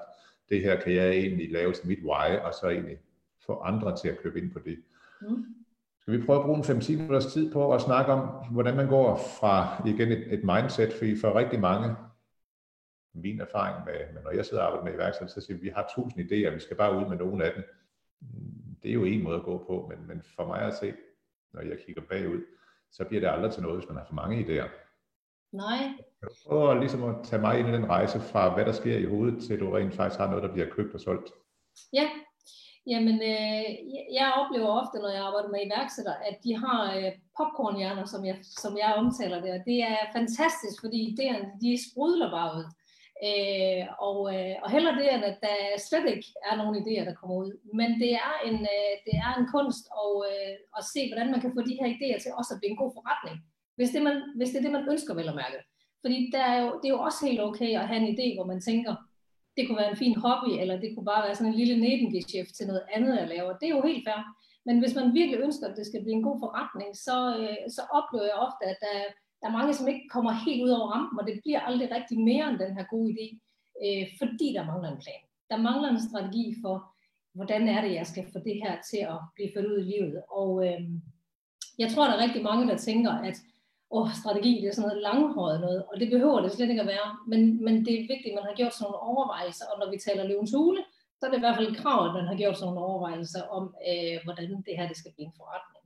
det 0.49 0.61
her 0.61 0.79
kan 0.81 0.93
jeg 0.93 1.09
egentlig 1.09 1.51
lave 1.51 1.73
til 1.73 1.87
mit 1.87 1.99
why, 2.03 2.37
og 2.43 2.53
så 2.53 2.69
egentlig 2.69 2.97
få 3.45 3.59
andre 3.59 3.97
til 3.97 4.07
at 4.09 4.17
købe 4.17 4.41
ind 4.41 4.51
på 4.51 4.59
det. 4.59 4.77
Mm. 5.21 5.45
Skal 6.01 6.13
vi 6.13 6.25
prøve 6.25 6.39
at 6.39 6.45
bruge 6.45 6.57
en 6.57 6.63
5-10 6.63 6.91
minutters 6.91 7.25
tid 7.25 7.51
på 7.51 7.73
at 7.73 7.81
snakke 7.81 8.11
om, 8.11 8.45
hvordan 8.51 8.75
man 8.75 8.87
går 8.87 9.17
fra 9.39 9.83
igen 9.87 10.11
et, 10.11 10.33
et 10.33 10.43
mindset, 10.43 10.93
fordi 10.93 11.19
for 11.19 11.35
rigtig 11.35 11.59
mange, 11.59 11.95
min 13.13 13.41
erfaring 13.41 13.85
med, 13.85 14.13
med 14.13 14.21
når 14.23 14.31
jeg 14.31 14.45
sidder 14.45 14.63
og 14.63 14.67
arbejder 14.67 14.85
med 14.85 14.93
iværksætter, 14.93 15.33
så 15.33 15.41
siger 15.41 15.57
vi, 15.57 15.63
vi 15.63 15.71
har 15.75 15.91
tusind 15.95 16.31
idéer, 16.31 16.53
vi 16.53 16.59
skal 16.59 16.77
bare 16.77 16.97
ud 16.97 17.09
med 17.09 17.17
nogle 17.17 17.45
af 17.45 17.51
dem. 17.55 17.63
Det 18.83 18.89
er 18.89 18.93
jo 18.93 19.05
en 19.05 19.23
måde 19.23 19.35
at 19.35 19.43
gå 19.43 19.63
på, 19.67 19.89
men, 19.89 20.07
men 20.07 20.23
for 20.35 20.47
mig 20.47 20.61
at 20.61 20.73
se, 20.73 20.93
når 21.53 21.61
jeg 21.61 21.77
kigger 21.85 22.01
bagud, 22.01 22.41
så 22.91 23.05
bliver 23.05 23.21
det 23.21 23.27
aldrig 23.27 23.51
til 23.51 23.63
noget, 23.63 23.77
hvis 23.77 23.89
man 23.89 23.97
har 23.97 24.05
for 24.05 24.13
mange 24.13 24.45
idéer. 24.45 24.69
Nej. 25.51 25.83
Og 26.45 26.75
ligesom 26.79 27.03
at 27.03 27.15
tage 27.23 27.41
mig 27.41 27.59
ind 27.59 27.69
i 27.69 27.71
den 27.71 27.89
rejse 27.89 28.19
fra, 28.19 28.53
hvad 28.53 28.65
der 28.65 28.71
sker 28.71 28.97
i 28.97 29.05
hovedet, 29.05 29.43
til 29.43 29.59
du 29.59 29.71
rent 29.71 29.93
faktisk 29.93 30.19
har 30.19 30.27
noget, 30.27 30.43
der 30.43 30.53
bliver 30.53 30.69
købt 30.69 30.93
og 30.93 30.99
solgt. 30.99 31.31
Ja, 31.93 32.09
Jamen, 32.87 33.17
øh, 33.33 33.65
jeg 34.17 34.27
oplever 34.39 34.69
ofte, 34.81 34.97
når 34.99 35.11
jeg 35.15 35.23
arbejder 35.23 35.49
med 35.49 35.65
iværksættere, 35.65 36.25
at 36.29 36.37
de 36.43 36.51
har 36.63 36.95
øh, 36.97 37.11
popcornhjerner, 37.37 38.05
som 38.05 38.25
jeg, 38.25 38.37
som 38.63 38.77
jeg 38.77 38.93
omtaler 39.01 39.39
det, 39.41 39.51
og 39.57 39.61
det 39.69 39.79
er 39.83 39.97
fantastisk, 40.17 40.75
fordi 40.83 40.99
idéerne, 41.11 41.47
de 41.63 41.71
sprudler 41.85 42.29
bare 42.37 42.49
ud. 42.57 42.65
Øh, 43.27 43.83
og, 44.07 44.17
øh, 44.35 44.55
og 44.63 44.69
heller 44.75 44.91
det, 44.99 45.07
end 45.13 45.23
at 45.31 45.37
der 45.45 45.57
slet 45.87 46.05
ikke 46.13 46.29
er 46.49 46.55
nogen 46.59 46.75
idéer, 46.81 47.05
der 47.09 47.19
kommer 47.19 47.35
ud. 47.43 47.51
Men 47.79 47.89
det 48.01 48.11
er 48.27 48.33
en, 48.49 48.59
øh, 48.75 48.93
det 49.05 49.15
er 49.25 49.31
en 49.39 49.47
kunst 49.55 49.85
at, 50.03 50.13
øh, 50.31 50.55
at 50.77 50.83
se, 50.93 51.01
hvordan 51.09 51.31
man 51.31 51.41
kan 51.41 51.53
få 51.55 51.61
de 51.69 51.77
her 51.79 51.89
idéer 51.95 52.19
til 52.19 52.37
også 52.39 52.51
at 52.53 52.59
blive 52.59 52.71
en 52.73 52.81
god 52.83 52.91
forretning. 52.97 53.35
Hvis 53.77 53.89
det, 53.93 54.01
man, 54.07 54.15
hvis 54.37 54.49
det 54.49 54.57
er 54.57 54.65
det, 54.65 54.77
man 54.77 54.89
ønsker 54.93 55.13
vel 55.19 55.31
at 55.31 55.39
mærke. 55.43 55.59
Fordi 56.03 56.17
der 56.35 56.43
er 56.53 56.57
jo, 56.63 56.69
det 56.79 56.87
er 56.87 56.95
jo 56.97 57.05
også 57.07 57.19
helt 57.27 57.41
okay 57.49 57.71
at 57.79 57.87
have 57.89 58.01
en 58.03 58.11
idé, 58.13 58.27
hvor 58.35 58.47
man 58.51 58.61
tænker, 58.69 58.93
det 59.55 59.63
kunne 59.63 59.81
være 59.81 59.93
en 59.93 60.03
fin 60.03 60.15
hobby, 60.25 60.51
eller 60.61 60.75
det 60.83 60.89
kunne 60.91 61.09
bare 61.11 61.25
være 61.25 61.35
sådan 61.35 61.51
en 61.51 61.59
lille 61.61 61.77
nebengeschæft 61.85 62.53
til 62.55 62.67
noget 62.67 62.83
andet 62.95 63.15
at 63.17 63.29
lave. 63.33 63.57
Det 63.59 63.67
er 63.67 63.75
jo 63.77 63.87
helt 63.89 64.05
fair. 64.07 64.21
Men 64.67 64.75
hvis 64.79 64.95
man 64.99 65.13
virkelig 65.19 65.39
ønsker, 65.45 65.65
at 65.67 65.77
det 65.77 65.85
skal 65.87 66.01
blive 66.03 66.17
en 66.19 66.27
god 66.29 66.37
forretning, 66.43 66.91
så, 67.07 67.17
øh, 67.41 67.63
så 67.75 67.81
oplever 67.97 68.25
jeg 68.31 68.43
ofte, 68.47 68.63
at 68.71 68.79
der, 68.85 68.97
der 69.43 69.49
er 69.49 69.57
mange, 69.59 69.73
som 69.73 69.87
ikke 69.87 70.09
kommer 70.09 70.31
helt 70.45 70.63
ud 70.63 70.69
over 70.69 70.91
rampen, 70.95 71.19
og 71.19 71.27
det 71.27 71.39
bliver 71.43 71.59
aldrig 71.59 71.91
rigtig 71.91 72.19
mere 72.19 72.49
end 72.49 72.59
den 72.59 72.75
her 72.77 72.85
gode 72.93 73.09
idé, 73.13 73.27
øh, 73.85 74.05
fordi 74.19 74.47
der 74.57 74.69
mangler 74.69 74.89
en 74.91 75.03
plan. 75.03 75.23
Der 75.51 75.57
mangler 75.67 75.89
en 75.89 76.05
strategi 76.07 76.55
for, 76.61 76.75
hvordan 77.37 77.67
er 77.67 77.81
det, 77.81 77.93
jeg 77.93 78.07
skal 78.07 78.25
få 78.33 78.39
det 78.39 78.57
her 78.63 78.73
til 78.89 79.01
at 79.13 79.19
blive 79.35 79.51
ført 79.53 79.71
ud 79.71 79.79
i 79.79 79.89
livet. 79.93 80.21
Og 80.39 80.67
øh, 80.67 80.81
jeg 81.81 81.89
tror, 81.91 82.05
der 82.05 82.13
er 82.13 82.23
rigtig 82.25 82.43
mange, 82.43 82.67
der 82.71 82.77
tænker, 82.77 83.11
at 83.11 83.37
åh, 83.91 84.09
strategi, 84.21 84.53
det 84.61 84.67
er 84.67 84.75
sådan 84.75 84.87
noget 84.87 85.05
langhåret 85.07 85.61
noget, 85.61 85.79
og 85.89 85.99
det 85.99 86.09
behøver 86.13 86.41
det 86.41 86.51
slet 86.51 86.69
ikke 86.69 86.85
at 86.85 86.93
være, 86.95 87.09
men, 87.31 87.41
men 87.65 87.85
det 87.85 87.93
er 87.93 88.11
vigtigt, 88.13 88.31
at 88.33 88.37
man 88.39 88.49
har 88.49 88.55
gjort 88.59 88.73
sådan 88.73 88.85
nogle 88.85 89.05
overvejelser, 89.11 89.65
og 89.71 89.75
når 89.79 89.89
vi 89.91 89.97
taler 89.97 90.23
løvens 90.27 90.53
hule, 90.57 90.81
så 91.17 91.21
er 91.25 91.29
det 91.29 91.37
i 91.37 91.45
hvert 91.45 91.57
fald 91.57 91.71
et 91.71 91.81
krav, 91.81 91.99
at 92.07 92.15
man 92.17 92.27
har 92.29 92.37
gjort 92.41 92.57
sådan 92.57 92.67
nogle 92.73 92.87
overvejelser 92.89 93.43
om, 93.57 93.63
øh, 93.89 94.17
hvordan 94.23 94.47
det 94.67 94.77
her 94.77 94.87
det 94.91 94.97
skal 94.97 95.13
blive 95.15 95.29
en 95.29 95.39
forretning. 95.41 95.82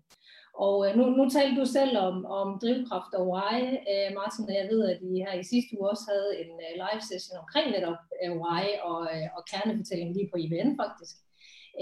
Og 0.66 0.76
øh, 0.86 0.92
nu, 0.98 1.04
nu 1.20 1.24
talte 1.30 1.60
du 1.62 1.66
selv 1.66 1.98
om, 2.08 2.16
om 2.40 2.48
drivkraft 2.62 3.14
og 3.20 3.24
why, 3.34 3.58
øh, 3.92 4.10
Martin, 4.20 4.56
jeg 4.62 4.68
ved, 4.72 4.82
at 4.92 5.00
I 5.10 5.12
her 5.26 5.34
i 5.40 5.50
sidste 5.52 5.72
uge 5.76 5.90
også 5.90 6.06
havde 6.12 6.32
en 6.42 6.52
øh, 6.66 6.72
live 6.84 7.04
session 7.10 7.42
omkring 7.44 7.68
netop 7.72 8.00
øh, 8.22 8.32
why 8.42 8.64
og, 8.90 9.00
øh, 9.14 9.28
og 9.38 9.42
kernefortælling 9.52 10.10
lige 10.14 10.30
på 10.32 10.38
IBN 10.44 10.72
faktisk. 10.82 11.16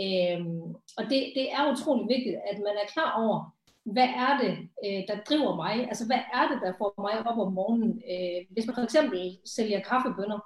Øh, 0.04 0.40
og 1.00 1.04
det, 1.12 1.20
det 1.38 1.46
er 1.58 1.72
utrolig 1.74 2.06
vigtigt, 2.16 2.38
at 2.52 2.58
man 2.68 2.76
er 2.82 2.92
klar 2.94 3.12
over, 3.24 3.38
hvad 3.96 4.10
er 4.26 4.34
det, 4.42 4.54
øh, 4.86 5.02
der 5.10 5.26
driver 5.30 5.54
mig? 5.64 5.76
Altså, 5.92 6.06
hvad 6.10 6.22
er 6.38 6.46
det, 6.52 6.58
der 6.64 6.80
får 6.80 6.92
mig 7.06 7.16
op 7.30 7.40
om 7.46 7.52
morgenen? 7.60 7.94
Øh, 8.12 8.40
hvis 8.54 8.66
man 8.66 8.76
for 8.78 8.86
eksempel 8.90 9.20
sælger 9.56 9.80
kaffebønder, 9.90 10.40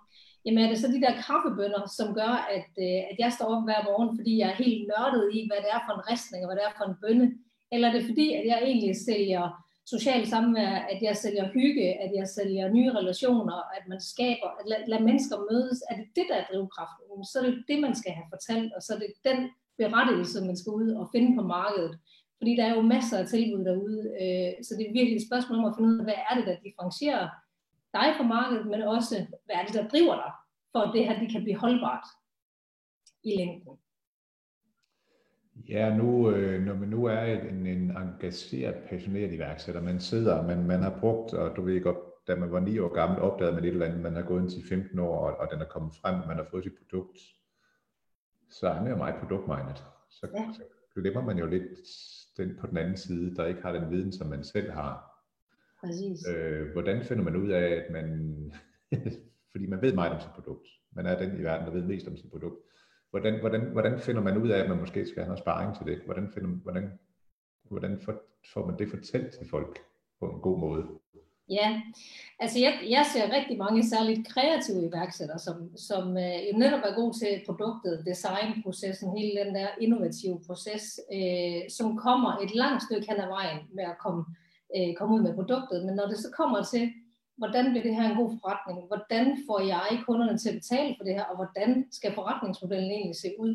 jamen 0.45 0.63
er 0.63 0.69
det 0.69 0.79
så 0.79 0.87
de 0.95 1.03
der 1.05 1.21
kaffebønder, 1.27 1.81
som 1.97 2.07
gør, 2.19 2.33
at, 2.57 2.71
øh, 2.85 3.01
at 3.11 3.17
jeg 3.23 3.31
står 3.33 3.47
op 3.53 3.63
hver 3.67 3.81
morgen, 3.89 4.11
fordi 4.17 4.31
jeg 4.39 4.49
er 4.49 4.63
helt 4.63 4.83
nørdet 4.91 5.23
i, 5.37 5.39
hvad 5.47 5.59
det 5.63 5.71
er 5.75 5.81
for 5.85 5.93
en 5.95 6.07
ristning, 6.11 6.39
og 6.41 6.47
hvad 6.47 6.57
det 6.57 6.65
er 6.67 6.77
for 6.77 6.87
en 6.89 7.01
bønne? 7.03 7.27
Eller 7.71 7.87
er 7.87 7.93
det 7.93 8.05
fordi, 8.05 8.33
at 8.33 8.45
jeg 8.45 8.59
egentlig 8.63 8.95
sælger 8.95 9.65
social 9.85 10.27
samvær, 10.27 10.73
at 10.93 11.01
jeg 11.01 11.17
sælger 11.17 11.51
hygge, 11.57 11.87
at 12.03 12.11
jeg 12.15 12.27
sælger 12.27 12.73
nye 12.73 12.91
relationer, 12.91 13.57
at 13.77 13.83
man 13.87 14.01
skaber, 14.01 14.49
at 14.59 14.65
lade 14.65 14.83
lad 14.87 14.99
mennesker 14.99 15.37
mødes? 15.51 15.83
Er 15.89 15.95
det 15.95 16.07
det, 16.15 16.25
der 16.29 16.35
er 16.35 16.45
drivkraften? 16.51 17.25
Så 17.31 17.39
er 17.39 17.43
det 17.43 17.63
det, 17.67 17.79
man 17.79 17.95
skal 17.95 18.11
have 18.11 18.29
fortalt, 18.33 18.73
og 18.73 18.81
så 18.81 18.93
er 18.95 18.99
det 18.99 19.13
den 19.29 19.39
berettigelse, 19.77 20.45
man 20.45 20.57
skal 20.57 20.71
ud 20.71 20.89
og 21.01 21.09
finde 21.13 21.35
på 21.37 21.43
markedet. 21.57 21.99
Fordi 22.37 22.55
der 22.55 22.65
er 22.65 22.75
jo 22.75 22.81
masser 22.81 23.17
af 23.17 23.27
tilbud 23.27 23.65
derude, 23.65 23.99
øh, 24.21 24.51
så 24.65 24.71
det 24.77 24.83
er 24.85 24.97
virkelig 24.97 25.15
et 25.17 25.27
spørgsmål 25.27 25.59
om 25.59 25.65
at 25.65 25.75
finde 25.75 25.89
ud 25.89 25.99
af, 25.99 26.05
hvad 26.05 26.19
er 26.29 26.33
det, 26.35 26.45
der 26.47 26.63
differentierer 26.65 27.27
dig 27.97 28.07
fra 28.17 28.25
markedet, 28.35 28.65
men 28.71 28.81
også, 28.81 29.15
hvad 29.45 29.55
er 29.55 29.65
det, 29.65 29.73
der 29.73 29.87
driver 29.87 30.15
dig, 30.23 30.31
for 30.71 30.79
at 30.79 30.93
det 30.93 31.05
her 31.07 31.19
det 31.19 31.31
kan 31.31 31.43
blive 31.43 31.61
holdbart 31.63 32.07
i 33.23 33.31
længden. 33.37 33.77
Ja, 35.69 35.95
nu, 35.97 36.31
øh, 36.31 36.65
når 36.65 36.75
man 36.75 36.89
nu 36.89 37.05
er 37.05 37.21
en, 37.21 37.65
en 37.65 37.91
engageret, 37.91 38.75
passioneret 38.89 39.33
iværksætter, 39.33 39.81
man 39.81 39.99
sidder, 39.99 40.47
man, 40.47 40.67
man 40.67 40.81
har 40.81 40.99
brugt, 40.99 41.33
og 41.33 41.55
du 41.55 41.61
ved 41.61 41.81
godt, 41.81 41.97
da 42.27 42.35
man 42.35 42.51
var 42.51 42.59
9 42.59 42.79
år 42.79 42.93
gammel, 42.93 43.19
opdagede 43.19 43.55
man 43.55 43.63
et 43.63 43.69
eller 43.69 43.85
andet, 43.85 44.01
man 44.01 44.15
har 44.15 44.21
gået 44.21 44.41
ind 44.41 44.49
til 44.49 44.69
15 44.69 44.99
år, 44.99 45.17
og, 45.17 45.37
og 45.37 45.47
den 45.51 45.61
er 45.61 45.65
kommet 45.65 45.93
frem, 46.01 46.27
man 46.27 46.37
har 46.37 46.47
fået 46.51 46.63
sit 46.63 46.73
produkt, 46.77 47.19
så 48.49 48.67
er 48.67 48.81
man 48.81 48.91
jo 48.91 48.97
meget 48.97 49.15
produktmindet. 49.19 49.83
Så, 50.09 50.27
ja. 50.33 50.49
så 50.53 50.63
glemmer 50.95 51.21
man 51.21 51.37
jo 51.37 51.45
lidt 51.45 51.63
den 52.37 52.57
på 52.59 52.67
den 52.67 52.77
anden 52.77 52.97
side, 52.97 53.35
der 53.35 53.45
ikke 53.45 53.61
har 53.61 53.71
den 53.71 53.91
viden, 53.91 54.11
som 54.11 54.27
man 54.27 54.43
selv 54.43 54.71
har. 54.71 55.23
Præcis. 55.81 56.27
Øh, 56.27 56.71
hvordan 56.71 57.03
finder 57.03 57.23
man 57.23 57.35
ud 57.35 57.49
af, 57.49 57.67
at 57.67 57.91
man, 57.91 58.35
fordi 59.51 59.65
man 59.65 59.81
ved 59.81 59.93
meget 59.93 60.13
om 60.13 60.21
sit 60.21 60.31
produkt, 60.31 60.67
man 60.91 61.05
er 61.05 61.19
den 61.19 61.39
i 61.39 61.43
verden, 61.43 61.67
der 61.67 61.73
ved 61.73 61.83
mest 61.83 62.07
om 62.07 62.17
sit 62.17 62.31
produkt, 62.31 62.57
hvordan, 63.11 63.39
hvordan, 63.39 63.61
hvordan 63.61 63.99
finder 63.99 64.21
man 64.21 64.37
ud 64.37 64.49
af, 64.49 64.59
at 64.59 64.69
man 64.69 64.79
måske 64.79 65.05
skal 65.05 65.23
have 65.23 65.27
noget 65.27 65.39
sparring 65.39 65.75
til 65.77 65.85
det? 65.85 66.01
Hvordan, 66.05 66.31
finder, 66.33 66.49
hvordan, 66.49 66.99
hvordan 67.63 67.99
får, 68.05 68.13
får 68.53 68.65
man 68.65 68.79
det 68.79 68.89
fortalt 68.89 69.33
til 69.33 69.49
folk 69.49 69.79
på 70.19 70.25
en 70.25 70.41
god 70.41 70.59
måde? 70.59 70.85
Ja, 71.49 71.81
altså 72.39 72.59
jeg, 72.59 72.73
jeg 72.89 73.05
ser 73.13 73.35
rigtig 73.37 73.57
mange 73.57 73.89
særligt 73.89 74.27
kreative 74.27 74.85
iværksættere, 74.87 75.39
som, 75.39 75.77
som 75.77 76.17
øh, 76.17 76.39
jo 76.47 76.57
netop 76.57 76.83
er 76.83 76.95
gode 76.95 77.19
til 77.19 77.41
produktet, 77.45 78.03
designprocessen, 78.05 79.17
hele 79.17 79.39
den 79.43 79.55
der 79.55 79.67
innovative 79.81 80.39
proces, 80.47 80.99
øh, 81.13 81.61
som 81.69 81.97
kommer 81.97 82.37
et 82.37 82.55
langt 82.55 82.83
stykke 82.83 83.07
hen 83.09 83.19
ad 83.19 83.27
vejen 83.27 83.59
med 83.73 83.83
at 83.83 83.97
komme, 84.03 84.25
øh, 84.77 84.95
komme 84.97 85.15
ud 85.15 85.21
med 85.21 85.33
produktet. 85.33 85.85
Men 85.85 85.95
når 85.95 86.07
det 86.07 86.17
så 86.17 86.29
kommer 86.37 86.63
til, 86.63 86.91
hvordan 87.39 87.65
bliver 87.71 87.85
det 87.87 87.95
her 87.95 88.05
en 88.09 88.19
god 88.21 88.31
forretning, 88.39 88.87
hvordan 88.87 89.25
får 89.47 89.59
jeg 89.73 90.03
kunderne 90.07 90.37
til 90.37 90.49
at 90.49 90.55
betale 90.61 90.95
for 90.97 91.03
det 91.03 91.13
her, 91.13 91.25
og 91.31 91.35
hvordan 91.35 91.87
skal 91.91 92.13
forretningsmodellen 92.13 92.91
egentlig 92.91 93.15
se 93.15 93.29
ud, 93.39 93.53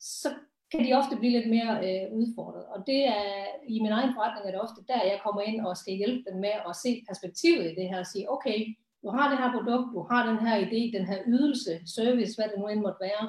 så 0.00 0.28
kan 0.70 0.84
de 0.84 0.98
ofte 1.00 1.16
blive 1.16 1.36
lidt 1.38 1.50
mere 1.56 1.72
øh, 1.86 2.04
udfordret. 2.18 2.64
Og 2.74 2.78
det 2.86 3.00
er, 3.06 3.44
i 3.74 3.80
min 3.84 3.92
egen 3.98 4.14
forretning 4.14 4.42
er 4.46 4.50
det 4.52 4.60
ofte 4.66 4.80
der, 4.88 5.10
jeg 5.12 5.20
kommer 5.24 5.40
ind 5.40 5.58
og 5.66 5.76
skal 5.76 5.94
hjælpe 5.94 6.22
dem 6.30 6.36
med 6.40 6.54
at 6.68 6.76
se 6.82 6.90
perspektivet 7.08 7.64
i 7.70 7.74
det 7.78 7.88
her 7.90 7.98
og 7.98 8.06
sige, 8.06 8.30
okay, 8.34 8.58
du 9.02 9.08
har 9.16 9.26
det 9.30 9.38
her 9.38 9.50
produkt, 9.56 9.88
du 9.94 10.02
har 10.10 10.20
den 10.30 10.38
her 10.46 10.56
idé, 10.66 10.80
den 10.98 11.06
her 11.10 11.18
ydelse, 11.26 11.72
service, 11.96 12.36
hvad 12.36 12.48
det 12.48 12.58
nu 12.58 12.66
end 12.68 12.80
måtte 12.80 13.04
være. 13.08 13.24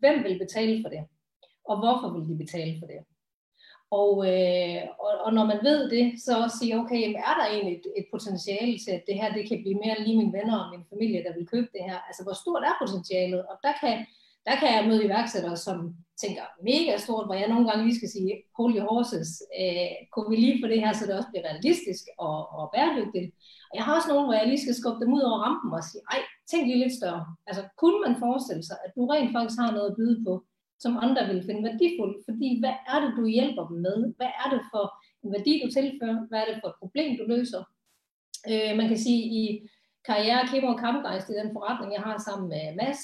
Hvem 0.00 0.16
vil 0.24 0.38
betale 0.38 0.82
for 0.82 0.88
det? 0.94 1.02
Og 1.70 1.74
hvorfor 1.82 2.08
vil 2.14 2.28
de 2.28 2.36
betale 2.44 2.74
for 2.80 2.86
det? 2.86 3.00
Og, 4.00 4.12
øh, 4.32 4.80
og, 5.04 5.12
og 5.24 5.30
når 5.36 5.44
man 5.52 5.60
ved 5.68 5.80
det, 5.94 6.04
så 6.24 6.32
også 6.44 6.56
sige, 6.58 6.78
okay, 6.82 7.02
er 7.30 7.34
der 7.38 7.46
egentlig 7.52 7.74
et, 7.78 7.86
et 8.00 8.06
potentiale 8.14 8.78
til, 8.84 8.92
at 8.98 9.04
det 9.08 9.16
her 9.20 9.34
det 9.36 9.48
kan 9.48 9.62
blive 9.62 9.82
mere 9.84 10.02
lige 10.04 10.18
mine 10.20 10.36
venner 10.38 10.56
og 10.62 10.70
min 10.74 10.84
familie, 10.92 11.24
der 11.26 11.32
vil 11.36 11.50
købe 11.52 11.68
det 11.74 11.82
her? 11.88 11.98
Altså, 12.08 12.22
hvor 12.24 12.36
stort 12.42 12.62
er 12.68 12.80
potentialet? 12.82 13.40
Og 13.50 13.56
der 13.66 13.74
kan 13.82 13.94
der 14.46 14.54
kan 14.60 14.68
jeg 14.74 14.88
møde 14.88 15.04
iværksættere, 15.04 15.56
som 15.56 15.76
tænker 16.22 16.44
mega 16.70 16.92
stort, 17.04 17.26
hvor 17.26 17.34
jeg 17.34 17.48
nogle 17.48 17.66
gange 17.68 17.84
lige 17.84 17.98
skal 18.00 18.08
sige, 18.16 18.32
holy 18.58 18.80
horses, 18.88 19.30
øh, 19.60 19.92
kunne 20.12 20.30
vi 20.30 20.36
lige 20.36 20.60
få 20.62 20.66
det 20.72 20.80
her, 20.84 20.92
så 20.92 21.06
det 21.06 21.14
også 21.18 21.30
bliver 21.32 21.46
realistisk 21.48 22.04
og, 22.18 22.38
og 22.58 22.64
bæredygtigt. 22.74 23.28
Og 23.70 23.74
jeg 23.76 23.84
har 23.84 23.94
også 23.96 24.08
nogle, 24.08 24.26
hvor 24.26 24.36
jeg 24.40 24.46
lige 24.46 24.64
skal 24.64 24.78
skubbe 24.78 25.00
dem 25.04 25.12
ud 25.16 25.24
over 25.28 25.38
rampen 25.46 25.70
og 25.78 25.84
sige, 25.88 26.02
ej, 26.12 26.20
tænk 26.50 26.62
lige 26.66 26.82
lidt 26.84 26.98
større. 27.00 27.24
Altså, 27.48 27.62
kunne 27.80 27.98
man 28.04 28.14
forestille 28.24 28.64
sig, 28.68 28.76
at 28.84 28.90
du 28.96 29.02
rent 29.06 29.32
faktisk 29.36 29.58
har 29.62 29.70
noget 29.76 29.90
at 29.90 29.96
byde 29.98 30.18
på, 30.26 30.32
som 30.82 30.98
andre 31.04 31.22
vil 31.30 31.44
finde 31.46 31.62
værdifuldt? 31.68 32.18
Fordi 32.28 32.48
hvad 32.60 32.76
er 32.92 32.98
det, 33.02 33.12
du 33.18 33.24
hjælper 33.36 33.64
dem 33.68 33.78
med? 33.86 33.96
Hvad 34.18 34.32
er 34.42 34.48
det 34.54 34.62
for 34.72 34.84
en 35.24 35.32
værdi, 35.36 35.52
du 35.64 35.68
tilfører? 35.70 36.26
Hvad 36.28 36.40
er 36.40 36.48
det 36.50 36.58
for 36.60 36.68
et 36.68 36.80
problem, 36.82 37.10
du 37.18 37.24
løser? 37.34 37.62
Øh, 38.50 38.72
man 38.78 38.88
kan 38.88 38.98
sige, 39.06 39.22
i 39.40 39.42
karriere, 40.08 40.48
kæmper 40.50 40.72
og 40.74 40.80
kampgejst, 40.86 41.30
i 41.30 41.38
den 41.40 41.52
forretning, 41.52 41.92
jeg 41.92 42.02
har 42.08 42.18
sammen 42.18 42.48
med 42.48 42.64
Mads, 42.80 43.02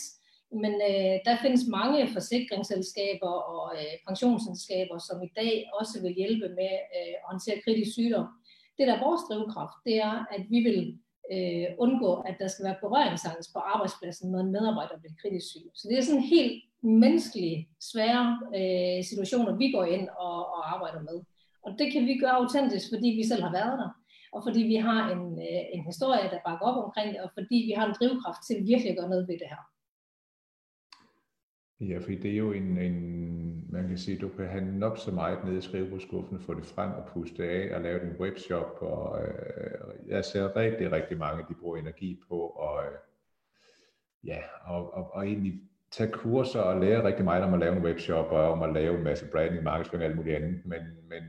men 0.62 0.72
øh, 0.90 1.16
der 1.26 1.42
findes 1.42 1.64
mange 1.78 2.08
forsikringsselskaber 2.16 3.34
og 3.52 3.64
øh, 3.80 3.94
pensionsselskaber, 4.08 4.98
som 4.98 5.22
i 5.22 5.30
dag 5.40 5.70
også 5.80 6.02
vil 6.02 6.18
hjælpe 6.20 6.48
med 6.48 6.74
øh, 6.96 7.14
at 7.18 7.26
håndtere 7.30 7.62
kritisk 7.64 7.92
sygdom. 7.92 8.26
Det, 8.76 8.86
der 8.86 8.94
er 8.94 9.06
vores 9.06 9.22
drivkraft, 9.28 9.76
det 9.86 9.96
er, 10.08 10.14
at 10.34 10.42
vi 10.52 10.58
vil 10.68 10.80
øh, 11.34 11.66
undgå, 11.78 12.12
at 12.28 12.36
der 12.40 12.48
skal 12.48 12.64
være 12.64 12.82
berøringsangst 12.84 13.52
på 13.52 13.58
arbejdspladsen, 13.58 14.30
når 14.30 14.40
en 14.40 14.52
medarbejder 14.52 14.98
bliver 14.98 15.20
kritisk 15.22 15.46
syg. 15.50 15.66
Så 15.74 15.88
det 15.88 15.98
er 15.98 16.02
sådan 16.02 16.22
en 16.22 16.28
helt 16.36 16.62
menneskelige, 16.82 17.68
svære 17.80 18.40
øh, 18.58 19.04
situationer, 19.04 19.56
vi 19.56 19.70
går 19.70 19.84
ind 19.84 20.08
og, 20.08 20.38
og 20.54 20.74
arbejder 20.74 21.02
med. 21.02 21.18
Og 21.62 21.70
det 21.78 21.92
kan 21.92 22.06
vi 22.06 22.18
gøre 22.18 22.36
autentisk, 22.42 22.86
fordi 22.94 23.08
vi 23.08 23.24
selv 23.28 23.42
har 23.42 23.52
været 23.52 23.78
der, 23.78 23.90
og 24.32 24.40
fordi 24.46 24.62
vi 24.62 24.74
har 24.74 25.10
en, 25.14 25.24
øh, 25.46 25.62
en 25.74 25.84
historie, 25.84 26.30
der 26.32 26.46
bakker 26.46 26.66
op 26.66 26.84
omkring 26.84 27.08
det, 27.12 27.20
og 27.20 27.30
fordi 27.38 27.58
vi 27.68 27.72
har 27.76 27.86
en 27.86 27.96
drivkraft 27.98 28.40
til 28.46 28.56
virkelig 28.70 28.90
at 28.90 28.98
gøre 28.98 29.12
noget 29.14 29.28
ved 29.28 29.38
det 29.42 29.48
her. 29.54 29.62
Ja, 31.80 31.98
fordi 31.98 32.14
det 32.14 32.30
er 32.30 32.36
jo 32.36 32.52
en, 32.52 32.78
en, 32.78 33.66
man 33.72 33.88
kan 33.88 33.98
sige, 33.98 34.18
du 34.18 34.28
kan 34.28 34.48
have 34.48 34.64
nok 34.64 34.98
så 34.98 35.10
meget 35.10 35.44
nede 35.44 35.58
i 35.58 35.60
skrivebordskuffen, 35.60 36.40
få 36.40 36.54
det 36.54 36.66
frem 36.66 36.90
og 36.90 37.04
puste 37.12 37.44
af 37.44 37.76
og 37.76 37.82
lave 37.82 38.00
din 38.00 38.20
webshop, 38.20 38.82
og 38.82 39.22
øh, 39.22 40.08
jeg 40.08 40.24
ser 40.24 40.56
rigtig, 40.56 40.92
rigtig 40.92 41.18
mange, 41.18 41.44
de 41.48 41.54
bruger 41.54 41.76
energi 41.76 42.20
på, 42.28 42.40
og 42.40 42.84
øh, 42.84 42.98
ja, 44.24 44.38
og, 44.64 44.94
og, 44.94 45.14
og 45.14 45.26
egentlig 45.26 45.60
tage 45.90 46.10
kurser 46.10 46.60
og 46.60 46.80
lære 46.80 47.04
rigtig 47.04 47.24
meget 47.24 47.44
om 47.44 47.54
at 47.54 47.60
lave 47.60 47.76
en 47.76 47.82
webshop, 47.82 48.26
og 48.32 48.52
om 48.52 48.62
at 48.62 48.72
lave 48.72 48.98
en 48.98 49.04
masse 49.04 49.26
branding, 49.32 49.62
markedsføring 49.62 50.02
og 50.02 50.08
alt 50.08 50.16
muligt 50.16 50.36
andet, 50.36 50.60
men, 50.64 50.80
men 51.08 51.22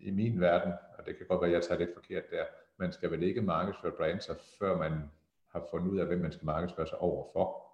i 0.00 0.10
min 0.10 0.40
verden, 0.40 0.72
og 0.98 1.06
det 1.06 1.16
kan 1.16 1.26
godt 1.26 1.40
være, 1.40 1.50
at 1.50 1.54
jeg 1.54 1.62
tager 1.62 1.78
lidt 1.78 1.94
forkert 1.94 2.30
der, 2.30 2.44
man 2.78 2.92
skal 2.92 3.10
vel 3.10 3.22
ikke 3.22 3.42
markedsføre 3.42 3.92
brands, 3.92 4.30
før 4.58 4.78
man 4.78 4.92
har 5.52 5.66
fundet 5.70 5.88
ud 5.88 5.98
af, 5.98 6.06
hvem 6.06 6.18
man 6.18 6.32
skal 6.32 6.46
markedsføre 6.46 6.86
sig 6.86 6.98
over 6.98 7.24
for 7.32 7.70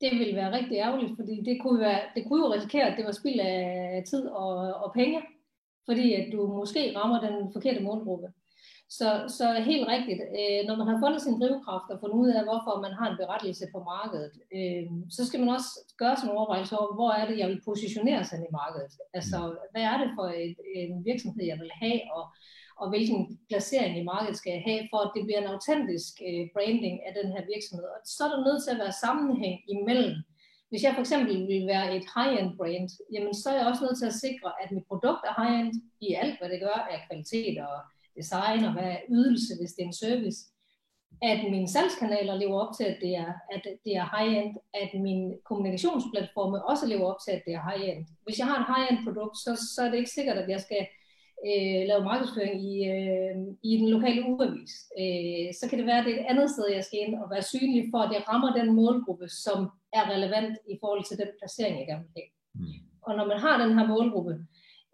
det 0.00 0.18
ville 0.18 0.36
være 0.36 0.52
rigtig 0.52 0.76
ærgerligt, 0.76 1.16
fordi 1.16 1.42
det 1.44 1.58
kunne, 1.62 1.80
være, 1.80 2.00
det 2.14 2.24
kunne 2.28 2.46
jo 2.46 2.52
risikere, 2.52 2.86
at 2.90 2.96
det 2.96 3.04
var 3.04 3.12
spild 3.12 3.40
af 3.40 4.02
tid 4.06 4.26
og, 4.28 4.56
og 4.84 4.92
penge, 4.92 5.22
fordi 5.84 6.14
at 6.14 6.32
du 6.32 6.46
måske 6.46 6.92
rammer 6.96 7.20
den 7.20 7.52
forkerte 7.52 7.80
målgruppe. 7.80 8.32
Så, 8.90 9.08
så 9.38 9.46
helt 9.70 9.88
rigtigt, 9.94 10.20
øh, 10.40 10.60
når 10.68 10.76
man 10.80 10.88
har 10.90 10.98
fundet 11.04 11.20
sin 11.22 11.40
drivkraft 11.40 11.88
og 11.92 12.00
fundet 12.00 12.18
ud 12.22 12.30
af, 12.38 12.42
hvorfor 12.48 12.74
man 12.84 12.94
har 12.98 13.06
en 13.08 13.20
berettelse 13.22 13.64
på 13.74 13.78
markedet, 13.92 14.34
øh, 14.56 14.86
så 15.16 15.22
skal 15.26 15.40
man 15.40 15.54
også 15.56 15.70
gøre 16.00 16.16
sådan 16.16 16.30
en 16.30 16.36
overvejelse 16.38 16.78
over, 16.78 16.94
hvor 16.98 17.10
er 17.18 17.24
det, 17.28 17.38
jeg 17.38 17.48
vil 17.48 17.66
positionere 17.70 18.24
sig 18.24 18.38
i 18.38 18.54
markedet. 18.60 18.92
Altså, 19.18 19.38
hvad 19.72 19.84
er 19.92 19.96
det 20.02 20.10
for 20.16 20.26
et, 20.44 20.56
en 20.80 21.04
virksomhed, 21.10 21.44
jeg 21.52 21.58
vil 21.62 21.72
have, 21.82 22.00
og, 22.16 22.24
og 22.80 22.86
hvilken 22.92 23.20
placering 23.48 23.94
i 23.98 24.08
markedet 24.12 24.36
skal 24.38 24.52
jeg 24.56 24.62
have, 24.70 24.82
for 24.90 25.00
at 25.02 25.12
det 25.14 25.22
bliver 25.24 25.40
en 25.42 25.52
autentisk 25.54 26.12
øh, 26.28 26.44
branding 26.54 26.96
af 27.06 27.12
den 27.18 27.28
her 27.34 27.42
virksomhed. 27.54 27.86
Og 27.94 28.00
så 28.14 28.20
er 28.24 28.30
der 28.32 28.46
nødt 28.46 28.62
til 28.62 28.74
at 28.74 28.82
være 28.84 29.00
sammenhæng 29.04 29.56
imellem. 29.74 30.14
Hvis 30.70 30.82
jeg 30.84 30.94
for 30.94 31.02
eksempel 31.04 31.34
vil 31.52 31.66
være 31.74 31.86
et 31.96 32.06
high-end 32.14 32.50
brand, 32.58 32.88
jamen 33.14 33.34
så 33.40 33.46
er 33.50 33.56
jeg 33.58 33.70
også 33.70 33.84
nødt 33.84 33.98
til 33.98 34.10
at 34.12 34.20
sikre, 34.26 34.50
at 34.62 34.68
mit 34.74 34.86
produkt 34.90 35.22
er 35.28 35.34
high-end 35.40 35.72
i 36.08 36.08
alt, 36.22 36.36
hvad 36.38 36.48
det 36.52 36.60
gør 36.66 36.78
af 36.92 36.98
kvalitet 37.06 37.56
og 37.68 37.76
design 38.20 38.64
og 38.64 38.72
hvad 38.72 38.88
er 38.96 39.06
ydelse, 39.16 39.52
hvis 39.58 39.72
det 39.74 39.82
er 39.82 39.90
en 39.90 40.02
service. 40.04 40.40
At 41.22 41.40
mine 41.54 41.68
salgskanaler 41.68 42.34
lever 42.42 42.58
op 42.64 42.72
til, 42.76 42.84
at 42.92 42.98
det 43.04 43.12
er, 43.24 43.32
at 43.54 43.62
det 43.84 43.92
er 44.00 44.06
high-end. 44.16 44.52
At 44.82 44.90
mine 45.06 45.26
kommunikationsplatforme 45.48 46.64
også 46.70 46.86
lever 46.86 47.06
op 47.12 47.20
til, 47.24 47.32
at 47.36 47.42
det 47.46 47.54
er 47.54 47.62
high-end. 47.68 48.06
Hvis 48.24 48.38
jeg 48.38 48.46
har 48.50 48.58
en 48.58 48.70
high-end 48.72 49.04
produkt, 49.06 49.36
så, 49.44 49.50
så 49.74 49.80
er 49.84 49.90
det 49.90 49.98
ikke 49.98 50.16
sikkert, 50.18 50.38
at 50.42 50.48
jeg 50.54 50.60
skal 50.66 50.82
øh, 51.48 51.80
lave 51.90 52.08
markedsføring 52.10 52.56
i, 52.70 52.74
øh, 52.94 53.34
i 53.70 53.72
den 53.80 53.88
lokale 53.94 54.20
ugeavis. 54.30 54.72
Øh, 55.02 55.48
så 55.58 55.64
kan 55.68 55.78
det 55.78 55.86
være, 55.90 56.00
at 56.00 56.06
det 56.06 56.14
er 56.14 56.20
et 56.20 56.30
andet 56.32 56.48
sted, 56.50 56.66
jeg 56.76 56.84
skal 56.84 56.98
ind 57.04 57.14
og 57.22 57.26
være 57.34 57.50
synlig 57.52 57.82
for, 57.92 58.00
at 58.02 58.12
jeg 58.16 58.22
rammer 58.30 58.50
den 58.58 58.68
målgruppe, 58.80 59.28
som 59.44 59.58
er 59.98 60.04
relevant 60.14 60.54
i 60.72 60.74
forhold 60.80 61.04
til 61.04 61.18
den 61.22 61.30
placering, 61.38 61.74
jeg 61.78 61.86
gerne 61.90 62.04
vil 62.06 62.16
have. 62.18 62.30
Mm. 62.54 62.88
Og 63.06 63.12
når 63.18 63.26
man 63.32 63.38
har 63.44 63.54
den 63.64 63.72
her 63.78 63.86
målgruppe, 63.94 64.34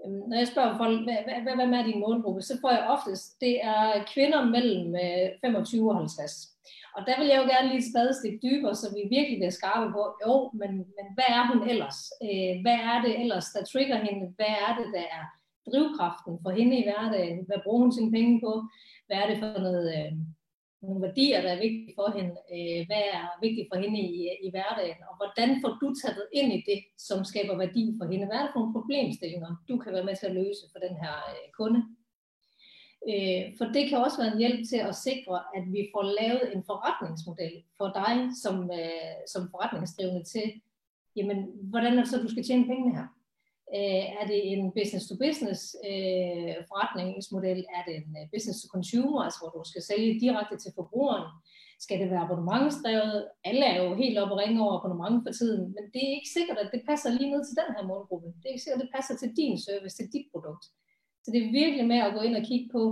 Øhm, 0.04 0.22
når 0.28 0.36
jeg 0.36 0.48
spørger 0.48 0.76
folk, 0.82 0.96
hvad, 1.06 1.18
hvad, 1.26 1.54
hvad 1.56 1.78
er 1.78 1.88
din 1.90 2.00
målgruppe, 2.00 2.42
så 2.42 2.54
får 2.60 2.70
jeg 2.70 2.90
oftest, 2.94 3.40
det 3.40 3.54
er 3.64 4.04
kvinder 4.14 4.40
mellem 4.56 4.94
øh, 5.04 5.26
25 5.40 5.90
og 5.90 5.96
50. 5.96 6.54
Og 6.96 7.00
der 7.08 7.16
vil 7.18 7.28
jeg 7.30 7.38
jo 7.42 7.46
gerne 7.52 7.68
lige 7.68 7.82
et 7.82 7.90
spadestik 7.90 8.34
dybere, 8.46 8.74
så 8.74 8.86
vi 8.96 9.14
virkelig 9.16 9.38
bliver 9.38 9.58
skarpe 9.58 9.88
på, 9.96 10.02
jo, 10.24 10.34
men, 10.60 10.70
men 10.96 11.06
hvad 11.16 11.30
er 11.38 11.44
hun 11.50 11.60
ellers? 11.72 11.98
Øh, 12.26 12.52
hvad 12.64 12.78
er 12.90 12.96
det 13.04 13.12
ellers, 13.22 13.46
der 13.54 13.62
trigger 13.72 13.98
hende? 14.06 14.26
Hvad 14.38 14.52
er 14.66 14.72
det, 14.78 14.86
der 14.96 15.04
er 15.18 15.24
drivkraften 15.68 16.32
for 16.42 16.50
hende 16.58 16.74
i 16.78 16.86
hverdagen? 16.88 17.38
Hvad 17.48 17.60
bruger 17.64 17.82
hun 17.84 17.92
sine 17.92 18.12
penge 18.16 18.34
på? 18.44 18.52
Hvad 19.06 19.16
er 19.22 19.26
det 19.30 19.38
for 19.42 19.50
noget, 19.66 19.86
øh, 19.98 20.12
nogle 20.88 21.06
værdier, 21.06 21.40
der 21.44 21.50
er 21.52 21.64
vigtige 21.66 21.96
for 21.98 22.08
hende? 22.16 22.34
Øh, 22.54 22.80
hvad 22.88 23.04
er 23.18 23.24
vigtigt 23.44 23.68
for 23.70 23.78
hende 23.82 23.98
i, 24.10 24.14
i 24.46 24.48
hverdagen? 24.54 25.00
Og 25.08 25.14
hvordan 25.20 25.50
får 25.62 25.72
du 25.82 25.88
taget 26.02 26.26
ind 26.38 26.48
i 26.58 26.60
det, 26.70 26.80
som 27.08 27.18
skaber 27.30 27.56
værdi 27.64 27.84
for 27.98 28.04
hende? 28.10 28.26
Hvad 28.26 28.38
er 28.38 28.44
det 28.44 28.52
for 28.52 28.60
nogle 28.60 28.76
problemstillinger, 28.78 29.50
du 29.68 29.74
kan 29.82 29.92
være 29.96 30.08
med 30.08 30.16
til 30.16 30.30
at 30.30 30.38
løse 30.40 30.64
for 30.72 30.80
den 30.86 30.94
her 31.02 31.14
øh, 31.32 31.46
kunde? 31.58 31.80
Øh, 33.10 33.42
for 33.58 33.66
det 33.74 33.82
kan 33.88 33.98
også 34.04 34.18
være 34.20 34.32
en 34.32 34.42
hjælp 34.42 34.60
til 34.70 34.80
at 34.88 34.94
sikre, 35.06 35.36
at 35.56 35.64
vi 35.74 35.80
får 35.94 36.04
lavet 36.20 36.46
en 36.54 36.62
forretningsmodel 36.70 37.54
for 37.78 37.88
dig 38.00 38.14
som, 38.42 38.56
øh, 38.80 39.16
som 39.32 39.42
forretningsdrivende 39.52 40.24
til, 40.34 40.46
jamen, 41.16 41.38
hvordan 41.70 41.92
er 41.92 42.02
det 42.02 42.10
så, 42.10 42.18
du 42.22 42.30
skal 42.34 42.44
tjene 42.44 42.66
pengene 42.70 42.96
her? 42.96 43.06
Øh, 43.76 44.04
er 44.20 44.24
det 44.30 44.40
en 44.52 44.62
business-to-business 44.78 45.60
øh, 45.90 46.54
forretningsmodel? 46.70 47.60
Er 47.76 47.82
det 47.86 47.94
en 48.02 48.12
øh, 48.20 48.26
business-to-consumer, 48.34 49.20
altså 49.26 49.38
hvor 49.40 49.50
du 49.56 49.62
skal 49.70 49.82
sælge 49.90 50.20
direkte 50.24 50.56
til 50.62 50.70
forbrugeren? 50.78 51.26
Skal 51.84 52.00
det 52.00 52.10
være 52.12 52.24
abonnementsdrevet? 52.26 53.18
Alle 53.48 53.64
er 53.72 53.76
jo 53.82 53.88
helt 54.02 54.18
oppe 54.22 54.34
og 54.34 54.40
ringe 54.42 54.58
over 54.64 54.74
abonnement 54.78 55.18
for 55.24 55.32
tiden, 55.38 55.62
men 55.74 55.84
det 55.92 56.00
er 56.04 56.16
ikke 56.18 56.34
sikkert, 56.36 56.58
at 56.62 56.70
det 56.74 56.82
passer 56.88 57.10
lige 57.10 57.32
ned 57.34 57.42
til 57.44 57.58
den 57.60 57.68
her 57.74 57.84
målgruppe. 57.90 58.28
Det 58.38 58.46
er 58.46 58.54
ikke 58.54 58.66
sikkert, 58.66 58.80
at 58.80 58.86
det 58.86 58.96
passer 58.96 59.14
til 59.18 59.30
din 59.40 59.54
service, 59.66 59.96
til 59.96 60.12
dit 60.14 60.26
produkt. 60.32 60.64
Så 61.22 61.28
det 61.32 61.40
er 61.40 61.56
virkelig 61.62 61.84
med 61.92 62.00
at 62.06 62.14
gå 62.16 62.20
ind 62.26 62.36
og 62.40 62.44
kigge 62.50 62.68
på, 62.76 62.82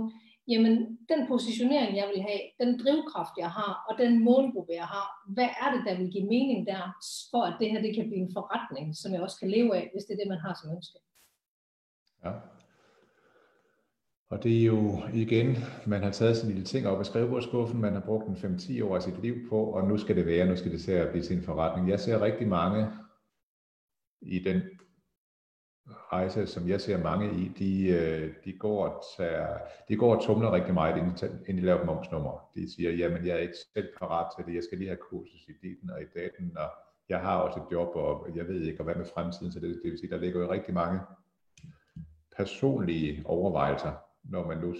jamen 0.47 0.99
den 1.09 1.27
positionering, 1.27 1.97
jeg 1.97 2.07
vil 2.13 2.21
have, 2.21 2.41
den 2.59 2.79
drivkraft, 2.83 3.35
jeg 3.37 3.51
har, 3.51 3.85
og 3.89 3.97
den 3.97 4.23
målgruppe, 4.23 4.73
jeg 4.73 4.85
har, 4.85 5.07
hvad 5.27 5.49
er 5.63 5.71
det, 5.73 5.81
der 5.87 5.97
vil 5.97 6.11
give 6.11 6.27
mening 6.27 6.67
der, 6.67 6.83
for 7.31 7.43
at 7.43 7.55
det 7.59 7.71
her 7.71 7.81
det 7.81 7.95
kan 7.95 8.07
blive 8.09 8.21
en 8.25 8.33
forretning, 8.33 8.95
som 8.95 9.13
jeg 9.13 9.21
også 9.21 9.39
kan 9.39 9.49
leve 9.49 9.75
af, 9.75 9.89
hvis 9.93 10.03
det 10.05 10.13
er 10.13 10.17
det, 10.17 10.27
man 10.27 10.45
har 10.45 10.53
som 10.61 10.75
ønske. 10.75 10.99
Ja. 12.25 12.31
Og 14.29 14.43
det 14.43 14.61
er 14.61 14.65
jo 14.65 15.03
igen, 15.13 15.57
man 15.85 16.03
har 16.03 16.11
taget 16.11 16.37
sine 16.37 16.51
lille 16.51 16.65
ting 16.65 16.87
op 16.87 16.99
af 16.99 17.05
skrivebordskuffen, 17.05 17.81
man 17.81 17.93
har 17.93 17.99
brugt 17.99 18.27
en 18.27 18.35
5-10 18.35 18.83
år 18.85 18.95
af 18.95 19.01
sit 19.01 19.21
liv 19.21 19.49
på, 19.49 19.63
og 19.63 19.87
nu 19.87 19.97
skal 19.97 20.15
det 20.15 20.25
være, 20.25 20.45
nu 20.45 20.55
skal 20.55 20.71
det 20.71 20.81
se 20.81 20.99
at 20.99 21.09
blive 21.11 21.23
til 21.23 21.37
en 21.37 21.43
forretning. 21.43 21.89
Jeg 21.89 21.99
ser 21.99 22.21
rigtig 22.21 22.47
mange 22.47 22.87
i 24.21 24.39
den 24.39 24.61
rejse, 26.13 26.47
som 26.47 26.67
jeg 26.67 26.81
ser 26.81 26.97
mange 27.03 27.25
i, 27.41 27.47
de, 27.59 27.87
øh, 27.87 28.33
de, 28.45 28.53
går, 28.53 28.87
og 28.87 29.03
tager, 29.17 29.57
de 29.89 29.95
går 29.95 30.15
og 30.15 30.21
tumler 30.25 30.51
rigtig 30.51 30.73
meget, 30.73 30.97
inden 31.47 31.57
de 31.57 31.65
laver 31.65 31.85
momsnummer. 31.85 32.49
De 32.55 32.73
siger, 32.75 32.91
jamen 32.91 33.25
jeg 33.25 33.35
er 33.35 33.39
ikke 33.47 33.57
selv 33.73 33.87
parat 33.99 34.27
til 34.35 34.45
det, 34.45 34.55
jeg 34.55 34.63
skal 34.63 34.77
lige 34.77 34.87
have 34.87 35.05
kursus 35.09 35.43
i 35.47 35.53
diten 35.61 35.89
og 35.89 36.01
i 36.01 36.05
daten, 36.15 36.57
og 36.57 36.69
jeg 37.09 37.19
har 37.19 37.37
også 37.37 37.59
et 37.59 37.65
job, 37.71 37.95
og 37.95 38.29
jeg 38.35 38.47
ved 38.47 38.61
ikke, 38.61 38.79
og 38.79 38.83
hvad 38.83 38.95
med 38.95 39.05
fremtiden, 39.13 39.51
så 39.51 39.59
det, 39.59 39.69
det 39.83 39.91
vil 39.91 39.99
sige, 39.99 40.09
der 40.09 40.17
ligger 40.17 40.39
jo 40.41 40.51
rigtig 40.51 40.73
mange 40.73 40.99
personlige 42.37 43.21
overvejelser, 43.25 43.91
når 44.23 44.47
man 44.47 44.57
nu, 44.57 44.75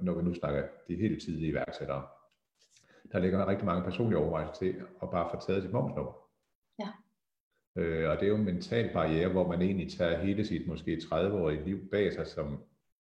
når 0.00 0.14
vi 0.14 0.22
nu 0.22 0.34
snakker 0.34 0.62
de 0.88 0.96
helt 0.96 1.22
tidlige 1.22 1.50
iværksættere. 1.50 2.02
Der 3.12 3.18
ligger 3.18 3.48
rigtig 3.48 3.66
mange 3.66 3.82
personlige 3.82 4.18
overvejelser 4.18 4.54
til 4.54 4.74
at 5.02 5.10
bare 5.10 5.30
få 5.30 5.46
taget 5.46 5.62
sit 5.62 5.72
momsnummer. 5.72 6.27
Øh, 7.78 8.10
og 8.10 8.16
det 8.16 8.22
er 8.22 8.28
jo 8.28 8.36
en 8.36 8.44
mental 8.44 8.92
barriere, 8.92 9.28
hvor 9.28 9.48
man 9.48 9.62
egentlig 9.62 9.92
tager 9.92 10.18
hele 10.18 10.44
sit 10.44 10.66
måske 10.66 10.96
30-årige 10.96 11.64
liv 11.64 11.90
bag 11.90 12.12
sig 12.12 12.26
som 12.26 12.58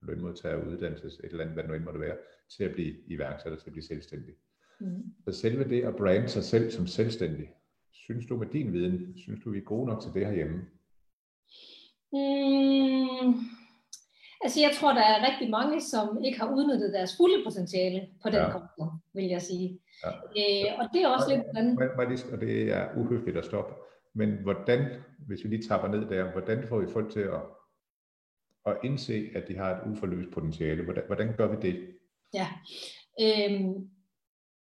lønmodtager, 0.02 0.66
uddannelses, 0.66 1.14
et 1.14 1.26
eller 1.26 1.42
andet, 1.42 1.54
hvad 1.54 1.64
det 1.64 1.70
nu 1.70 1.76
end 1.76 1.84
måtte 1.84 2.00
være, 2.00 2.18
til 2.58 2.64
at 2.64 2.72
blive 2.72 2.96
iværksætter, 3.08 3.60
til 3.60 3.70
at 3.70 3.72
blive 3.72 3.86
selvstændig. 3.86 4.34
Mm. 4.80 5.04
Så 5.26 5.40
selve 5.40 5.70
det 5.70 5.84
at 5.84 5.96
brande 5.96 6.28
sig 6.28 6.44
selv 6.44 6.72
som 6.72 6.88
selvstændig, 6.88 7.50
synes 7.92 8.26
du 8.26 8.38
med 8.38 8.48
din 8.48 8.74
viden, 8.74 9.18
synes 9.18 9.40
du 9.44 9.52
vi 9.52 9.58
er 9.58 9.62
gode 9.62 9.88
nok 9.88 10.02
til 10.02 10.14
det 10.14 10.26
herhjemme? 10.26 10.58
Mm. 12.14 13.34
Altså 14.44 14.60
jeg 14.62 14.72
tror, 14.80 14.94
der 14.94 15.02
er 15.02 15.32
rigtig 15.32 15.50
mange, 15.50 15.82
som 15.82 16.24
ikke 16.24 16.40
har 16.40 16.54
udnyttet 16.56 16.94
deres 16.94 17.18
fulde 17.18 17.44
potentiale 17.46 18.08
på 18.24 18.30
den 18.30 18.36
ja. 18.36 18.52
konto, 18.52 18.84
vil 19.14 19.26
jeg 19.26 19.42
sige. 19.42 19.80
Ja. 20.06 20.10
Øh, 20.10 20.80
og 20.80 20.86
det 20.94 21.02
er 21.02 21.08
også 21.08 21.30
lidt... 21.30 21.42
Hvordan... 21.54 21.78
Og 22.34 22.42
det 22.42 22.72
er 22.72 22.90
uhøfligt 22.98 23.38
at 23.38 23.46
stoppe. 23.46 23.74
Men 24.14 24.30
hvordan, 24.44 25.02
hvis 25.28 25.44
vi 25.44 25.50
lige 25.50 25.68
tapper 25.68 25.88
ned 25.88 26.10
der, 26.10 26.32
hvordan 26.32 26.68
får 26.68 26.80
vi 26.80 26.92
folk 26.94 27.12
til 27.12 27.20
at, 27.20 27.42
at 28.66 28.78
indse, 28.84 29.30
at 29.36 29.48
de 29.48 29.58
har 29.58 29.70
et 29.76 29.92
uforløst 29.92 30.32
potentiale? 30.32 30.84
Hvordan, 30.84 31.04
hvordan 31.08 31.38
gør 31.38 31.56
vi 31.56 31.72
det? 31.72 31.98
Ja, 32.34 32.48
øhm, 33.22 33.90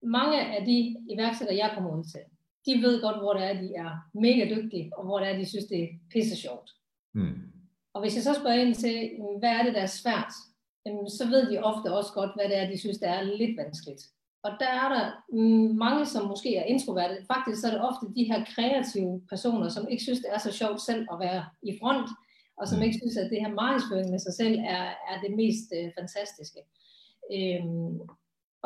mange 0.02 0.58
af 0.58 0.66
de 0.66 0.96
iværksættere, 1.10 1.56
jeg 1.56 1.70
kommer 1.74 1.98
ud 1.98 2.04
til, 2.04 2.20
de 2.66 2.82
ved 2.82 3.02
godt, 3.02 3.18
hvor 3.18 3.32
det 3.32 3.44
er, 3.44 3.60
de 3.60 3.74
er 3.74 3.90
mega 4.14 4.54
dygtige, 4.54 4.90
og 4.96 5.04
hvor 5.04 5.18
det 5.18 5.28
er, 5.28 5.38
de 5.38 5.46
synes, 5.46 5.64
det 5.64 5.82
er 5.82 5.88
pisse 6.10 6.36
sjovt. 6.36 6.70
Mm. 7.14 7.52
Og 7.94 8.00
hvis 8.00 8.14
jeg 8.14 8.22
så 8.22 8.34
spørger 8.34 8.60
ind 8.64 8.74
til, 8.74 9.10
hvad 9.38 9.50
er 9.50 9.62
det, 9.62 9.74
der 9.74 9.80
er 9.80 9.96
svært, 10.02 10.32
så 11.18 11.24
ved 11.30 11.50
de 11.50 11.58
ofte 11.58 11.94
også 11.98 12.12
godt, 12.14 12.30
hvad 12.36 12.48
det 12.48 12.56
er, 12.58 12.70
de 12.70 12.78
synes, 12.78 12.98
der 12.98 13.08
er 13.08 13.22
lidt 13.22 13.56
vanskeligt. 13.56 14.02
Og 14.44 14.50
der 14.60 14.70
er 14.82 14.88
der 14.94 15.04
mange, 15.74 16.06
som 16.06 16.26
måske 16.26 16.56
er 16.56 16.64
introverte. 16.64 17.16
Faktisk 17.32 17.60
så 17.60 17.66
er 17.66 17.70
det 17.70 17.88
ofte 17.88 18.06
de 18.16 18.24
her 18.24 18.44
kreative 18.54 19.22
personer, 19.28 19.68
som 19.68 19.88
ikke 19.88 20.02
synes, 20.02 20.18
det 20.18 20.30
er 20.34 20.38
så 20.38 20.52
sjovt 20.52 20.80
selv 20.80 21.06
at 21.12 21.20
være 21.20 21.44
i 21.62 21.78
front, 21.80 22.08
og 22.56 22.68
som 22.68 22.78
mm. 22.78 22.84
ikke 22.84 22.98
synes, 23.02 23.16
at 23.16 23.30
det 23.30 23.40
her 23.40 23.52
markedsføring 23.62 24.10
med 24.10 24.18
sig 24.18 24.34
selv 24.34 24.58
er, 24.58 24.84
er 25.10 25.16
det 25.22 25.36
mest 25.36 25.66
øh, 25.78 25.90
fantastiske. 25.98 26.60
Øhm, 27.36 28.00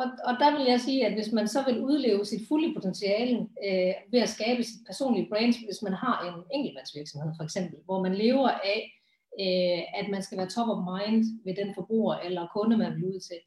og, 0.01 0.07
og 0.27 0.33
der 0.41 0.57
vil 0.57 0.65
jeg 0.71 0.79
sige, 0.81 1.05
at 1.05 1.13
hvis 1.13 1.31
man 1.31 1.47
så 1.47 1.63
vil 1.67 1.83
udleve 1.83 2.25
sit 2.25 2.47
fulde 2.47 2.73
potentiale 2.73 3.37
øh, 3.67 3.93
ved 4.11 4.19
at 4.25 4.29
skabe 4.29 4.63
sit 4.63 4.81
personlige 4.85 5.29
brand, 5.29 5.53
hvis 5.65 5.81
man 5.81 5.93
har 5.93 6.15
en 6.27 6.43
enkeltmandsvirksomhed 6.57 7.31
for 7.37 7.43
eksempel, 7.43 7.79
hvor 7.85 8.03
man 8.03 8.15
lever 8.15 8.49
af, 8.49 8.98
øh, 9.43 9.81
at 9.99 10.05
man 10.13 10.21
skal 10.23 10.37
være 10.37 10.53
top 10.55 10.69
of 10.73 10.81
mind 10.91 11.21
ved 11.45 11.53
den 11.61 11.69
forbruger 11.77 12.15
eller 12.25 12.51
kunde, 12.55 12.77
man 12.77 12.95
vil 12.95 13.05
ud 13.05 13.19
til, 13.27 13.39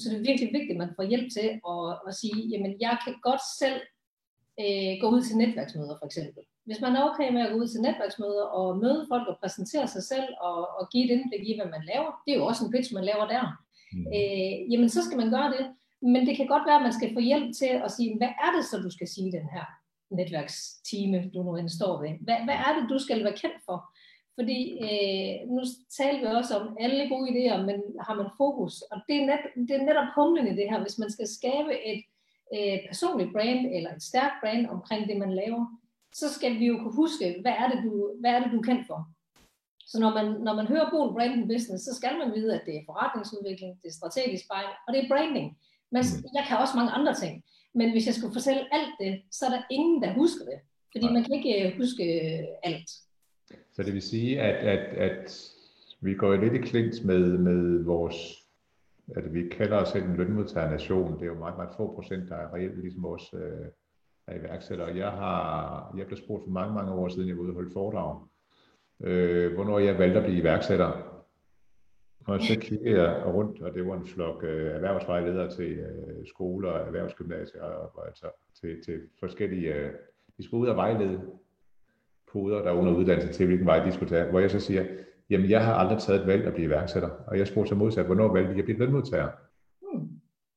så 0.00 0.06
det 0.10 0.16
er 0.16 0.28
virkelig 0.28 0.50
vigtigt, 0.56 0.76
at 0.76 0.82
man 0.84 0.96
får 0.96 1.10
hjælp 1.12 1.28
til 1.36 1.48
at, 1.72 1.84
at 2.08 2.12
sige, 2.20 2.38
jamen 2.52 2.72
jeg 2.80 2.94
kan 3.04 3.14
godt 3.28 3.44
selv 3.60 3.80
øh, 4.62 4.92
gå 5.02 5.06
ud 5.14 5.22
til 5.22 5.36
netværksmøder 5.42 5.94
for 5.98 6.06
eksempel. 6.06 6.42
Hvis 6.68 6.80
man 6.84 6.96
er 6.96 7.02
okay 7.10 7.28
med 7.32 7.42
at 7.42 7.52
gå 7.52 7.56
ud 7.62 7.68
til 7.68 7.80
netværksmøder 7.80 8.44
og 8.58 8.78
møde 8.84 9.06
folk 9.12 9.26
og 9.28 9.36
præsentere 9.42 9.86
sig 9.94 10.02
selv 10.12 10.28
og, 10.48 10.58
og 10.78 10.84
give 10.92 11.04
et 11.04 11.14
indblik 11.16 11.44
i, 11.48 11.56
hvad 11.58 11.70
man 11.76 11.84
laver, 11.92 12.10
det 12.24 12.30
er 12.32 12.38
jo 12.40 12.46
også 12.50 12.64
en 12.64 12.72
pitch, 12.72 12.94
man 12.94 13.08
laver 13.10 13.26
der. 13.34 13.44
Mm. 13.92 14.06
Øh, 14.16 14.72
jamen 14.72 14.88
så 14.88 15.00
skal 15.04 15.18
man 15.22 15.30
gøre 15.36 15.50
det. 15.56 15.64
Men 16.12 16.26
det 16.26 16.36
kan 16.36 16.46
godt 16.46 16.66
være, 16.66 16.80
at 16.80 16.86
man 16.88 16.98
skal 16.98 17.14
få 17.14 17.20
hjælp 17.20 17.48
til 17.60 17.72
at 17.86 17.90
sige, 17.96 18.16
hvad 18.18 18.32
er 18.44 18.50
det 18.56 18.64
så, 18.64 18.76
du 18.86 18.90
skal 18.90 19.08
sige 19.14 19.32
den 19.32 19.46
her 19.54 19.64
netværkstime, 20.18 21.30
du 21.34 21.42
nu 21.42 21.56
end 21.56 21.68
står 21.68 21.94
ved? 22.02 22.12
Hvad, 22.26 22.38
hvad 22.46 22.58
er 22.66 22.72
det, 22.76 22.90
du 22.90 22.98
skal 22.98 23.24
være 23.24 23.40
kendt 23.42 23.60
for? 23.66 23.76
Fordi 24.38 24.58
øh, 24.86 25.50
nu 25.54 25.62
taler 25.98 26.20
vi 26.20 26.26
også 26.26 26.52
om 26.58 26.76
alle 26.80 27.08
gode 27.08 27.28
idéer, 27.30 27.56
men 27.68 27.76
har 28.06 28.14
man 28.14 28.30
fokus? 28.36 28.82
Og 28.82 28.96
det 29.08 29.16
er, 29.16 29.26
net, 29.26 29.68
det 29.68 29.74
er 29.76 29.84
netop 29.88 30.10
humlen 30.14 30.46
i 30.46 30.56
det 30.58 30.70
her. 30.70 30.80
Hvis 30.82 30.98
man 30.98 31.10
skal 31.10 31.28
skabe 31.38 31.72
et 31.90 32.02
øh, 32.56 32.78
personligt 32.88 33.32
brand, 33.32 33.62
eller 33.76 33.90
et 33.94 34.02
stærkt 34.02 34.36
brand 34.42 34.66
omkring 34.66 35.08
det, 35.08 35.16
man 35.16 35.32
laver, 35.34 35.66
så 36.12 36.26
skal 36.36 36.58
vi 36.58 36.66
jo 36.66 36.76
kunne 36.78 37.00
huske, 37.04 37.36
hvad 37.40 37.54
er 37.62 37.68
det, 37.70 37.78
du, 37.84 38.12
hvad 38.20 38.30
er 38.30 38.40
det, 38.42 38.52
du 38.52 38.58
er 38.58 38.68
kendt 38.70 38.86
for? 38.86 39.00
Så 39.90 40.00
når 40.00 40.10
man, 40.18 40.26
når 40.46 40.54
man 40.54 40.66
hører 40.66 40.90
Bol 40.90 41.12
Branding 41.14 41.48
Business, 41.52 41.84
så 41.84 41.94
skal 41.94 42.14
man 42.18 42.34
vide, 42.34 42.54
at 42.54 42.62
det 42.66 42.74
er 42.76 42.86
forretningsudvikling, 42.86 43.72
det 43.82 43.88
er 43.88 43.98
strategisk 44.00 44.44
spejl, 44.44 44.70
og 44.86 44.94
det 44.94 45.00
er 45.04 45.08
branding. 45.08 45.48
Men 45.94 46.02
mm. 46.02 46.28
jeg 46.36 46.44
kan 46.48 46.58
også 46.58 46.76
mange 46.76 46.92
andre 46.98 47.14
ting. 47.14 47.34
Men 47.74 47.90
hvis 47.90 48.06
jeg 48.06 48.14
skulle 48.14 48.36
fortælle 48.38 48.74
alt 48.76 48.94
det, 49.00 49.22
så 49.30 49.46
er 49.46 49.50
der 49.50 49.62
ingen, 49.70 50.02
der 50.02 50.12
husker 50.12 50.44
det. 50.44 50.58
Fordi 50.92 51.06
man 51.14 51.22
kan 51.24 51.34
ikke 51.38 51.54
øh, 51.62 51.76
huske 51.80 52.04
øh, 52.24 52.44
alt. 52.62 52.90
Så 53.78 53.84
det 53.84 53.94
vil 53.94 54.02
sige, 54.02 54.40
at, 54.40 54.78
at, 54.78 54.96
at 54.96 55.52
vi 56.00 56.14
går 56.14 56.36
lidt 56.36 56.54
i 56.54 56.58
klint 56.58 57.04
med, 57.04 57.38
med 57.38 57.84
vores, 57.84 58.16
at 59.16 59.34
vi 59.34 59.48
kalder 59.48 59.76
os 59.76 59.88
selv 59.88 60.04
en 60.04 60.16
lønmodtagernation. 60.16 61.14
Det 61.14 61.22
er 61.22 61.26
jo 61.26 61.34
meget, 61.34 61.56
meget 61.56 61.74
få 61.76 61.94
procent, 61.94 62.28
der 62.28 62.36
er 62.36 62.54
reelt 62.54 62.78
ligesom 62.78 63.02
vores 63.02 63.34
øh, 63.34 63.66
er 64.26 64.38
iværksættere. 64.38 64.96
Jeg 64.96 65.10
har, 65.10 65.94
jeg 65.96 66.06
blev 66.06 66.16
spurgt 66.16 66.44
for 66.44 66.50
mange, 66.50 66.74
mange 66.74 66.92
år 66.92 67.08
siden, 67.08 67.28
jeg 67.28 67.36
var 67.36 67.42
ude 67.42 67.50
og 67.50 67.54
holde 67.54 67.70
foredrag, 67.72 68.20
øh, 69.00 69.54
hvornår 69.54 69.78
jeg 69.78 69.98
valgte 69.98 70.18
at 70.18 70.24
blive 70.24 70.40
iværksætter. 70.40 71.22
Og 72.26 72.42
så 72.42 72.58
kiggede 72.60 73.02
jeg 73.02 73.26
rundt, 73.26 73.62
og 73.62 73.74
det 73.74 73.86
var 73.86 73.96
en 73.96 74.06
flok 74.06 74.44
øh, 74.44 74.74
erhvervsvejledere 74.74 75.50
til 75.50 75.78
øh, 75.78 76.26
skoler, 76.26 76.72
erhvervsgymnasier 76.72 77.62
og 77.62 78.06
altså 78.06 78.26
til, 78.60 78.84
til 78.84 79.00
forskellige... 79.20 79.74
Øh, 79.74 79.92
de 80.38 80.44
skulle 80.44 80.62
ud 80.62 80.68
og 80.68 80.76
vejlede 80.76 81.20
poder, 82.32 82.62
der 82.62 82.70
er 82.70 82.74
under 82.74 82.94
uddannelse 82.94 83.32
til, 83.32 83.46
hvilken 83.46 83.66
vej 83.66 83.84
de 83.84 83.92
skulle 83.92 84.08
tage. 84.08 84.30
Hvor 84.30 84.40
jeg 84.40 84.50
så 84.50 84.60
siger, 84.60 84.84
jamen 85.30 85.50
jeg 85.50 85.64
har 85.64 85.74
aldrig 85.74 85.98
taget 85.98 86.20
et 86.20 86.26
valg 86.26 86.46
at 86.46 86.54
blive 86.54 86.66
iværksætter. 86.66 87.08
Og 87.26 87.38
jeg 87.38 87.46
spurgte 87.46 87.68
så 87.68 87.74
modsat, 87.74 88.06
hvornår 88.06 88.32
valgte 88.32 88.50
jeg 88.50 88.58
at 88.58 88.64
blive 88.64 88.78
lønmodtager? 88.78 89.28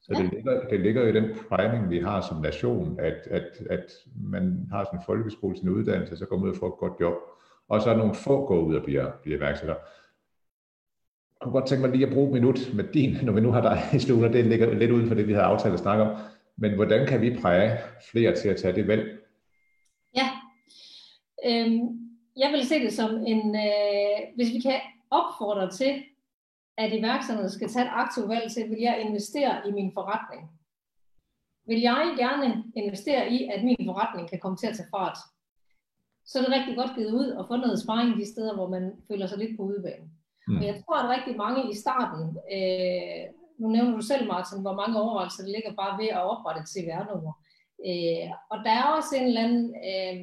Så 0.01 0.13
det 0.21 0.33
ligger, 0.33 0.67
det 0.69 0.79
ligger 0.79 1.07
i 1.07 1.11
den 1.11 1.29
priming, 1.49 1.89
vi 1.89 1.99
har 1.99 2.21
som 2.21 2.41
nation, 2.41 2.99
at, 2.99 3.27
at, 3.31 3.49
at 3.69 3.91
man 4.15 4.67
har 4.71 4.83
sådan 4.83 4.99
en 4.99 5.03
folkeskole, 5.05 5.57
sin 5.57 5.69
uddannelse, 5.69 6.17
så 6.17 6.25
går 6.25 6.37
man 6.37 6.45
ud 6.45 6.51
og 6.51 6.57
får 6.57 6.67
et 6.67 6.79
godt 6.79 6.93
job. 7.01 7.13
Og 7.69 7.81
så 7.81 7.89
er 7.89 7.97
nogle 7.97 8.15
få 8.15 8.45
går 8.45 8.59
ud 8.59 8.75
og 8.75 8.83
bliver, 8.83 9.11
bliver 9.23 9.37
iværksætter. 9.37 9.75
Jeg 9.75 11.43
kunne 11.43 11.51
godt 11.51 11.67
tænke 11.67 11.81
mig 11.81 11.91
lige 11.91 12.07
at 12.07 12.13
bruge 12.13 12.27
et 12.27 12.33
minut 12.33 12.59
med 12.73 12.83
din, 12.83 13.17
når 13.23 13.33
vi 13.33 13.41
nu 13.41 13.51
har 13.51 13.61
dig 13.61 13.81
i 13.93 13.99
stuen, 13.99 14.33
det 14.33 14.45
ligger 14.45 14.73
lidt 14.73 14.91
uden 14.91 15.07
for 15.07 15.15
det, 15.15 15.27
vi 15.27 15.33
har 15.33 15.41
aftalt 15.41 15.73
at 15.73 15.79
snakke 15.79 16.03
om. 16.03 16.17
Men 16.57 16.75
hvordan 16.75 17.07
kan 17.07 17.21
vi 17.21 17.37
præge 17.41 17.77
flere 18.11 18.35
til 18.35 18.49
at 18.49 18.57
tage 18.57 18.75
det 18.75 18.87
valg? 18.87 19.20
Øhm, 21.45 22.01
jeg 22.37 22.51
vil 22.51 22.65
se 22.65 22.79
det 22.79 22.93
som 22.93 23.11
en, 23.27 23.55
øh, 23.55 24.35
hvis 24.35 24.53
vi 24.53 24.59
kan 24.59 24.79
opfordre 25.09 25.71
til, 25.71 26.03
at 26.77 26.93
iværksætterne 26.93 27.49
skal 27.49 27.69
tage 27.69 27.85
et 27.85 27.91
aktivt 27.93 28.29
valg 28.29 28.51
til, 28.51 28.69
vil 28.69 28.79
jeg 28.79 29.01
investere 29.01 29.67
i 29.67 29.71
min 29.71 29.91
forretning? 29.93 30.51
Vil 31.67 31.81
jeg 31.81 32.15
gerne 32.17 32.63
investere 32.75 33.29
i, 33.29 33.49
at 33.53 33.63
min 33.63 33.85
forretning 33.85 34.29
kan 34.29 34.39
komme 34.39 34.57
til 34.57 34.67
at 34.67 34.75
tage 34.75 34.89
fart? 34.95 35.17
Så 36.25 36.39
er 36.39 36.43
det 36.43 36.53
rigtig 36.53 36.75
godt 36.75 36.95
givet 36.95 37.13
ud 37.13 37.29
og 37.29 37.47
få 37.47 37.55
noget 37.55 37.81
sparring 37.81 38.17
de 38.17 38.31
steder, 38.33 38.55
hvor 38.55 38.69
man 38.69 38.91
føler 39.07 39.27
sig 39.27 39.37
lidt 39.37 39.57
på 39.57 39.63
udebane. 39.63 40.09
Mm. 40.47 40.57
Og 40.57 40.65
jeg 40.65 40.75
tror, 40.81 40.95
at 40.95 41.09
rigtig 41.09 41.37
mange 41.37 41.71
i 41.71 41.75
starten, 41.75 42.23
øh, 42.55 43.23
nu 43.59 43.67
nævner 43.67 43.95
du 43.95 44.01
selv, 44.01 44.27
Martin, 44.27 44.61
hvor 44.61 44.75
mange 44.75 45.01
overvejelser 45.01 45.43
det 45.43 45.51
ligger 45.51 45.73
bare 45.81 45.97
ved 46.01 46.09
at 46.17 46.25
oprette 46.31 46.61
et 46.61 46.71
CVR-nummer. 46.73 47.33
Øh, 47.89 48.27
og 48.51 48.57
der 48.65 48.73
er 48.81 48.87
også 48.97 49.11
en 49.15 49.27
eller 49.27 49.43
anden, 49.45 49.65
øh, 49.89 50.17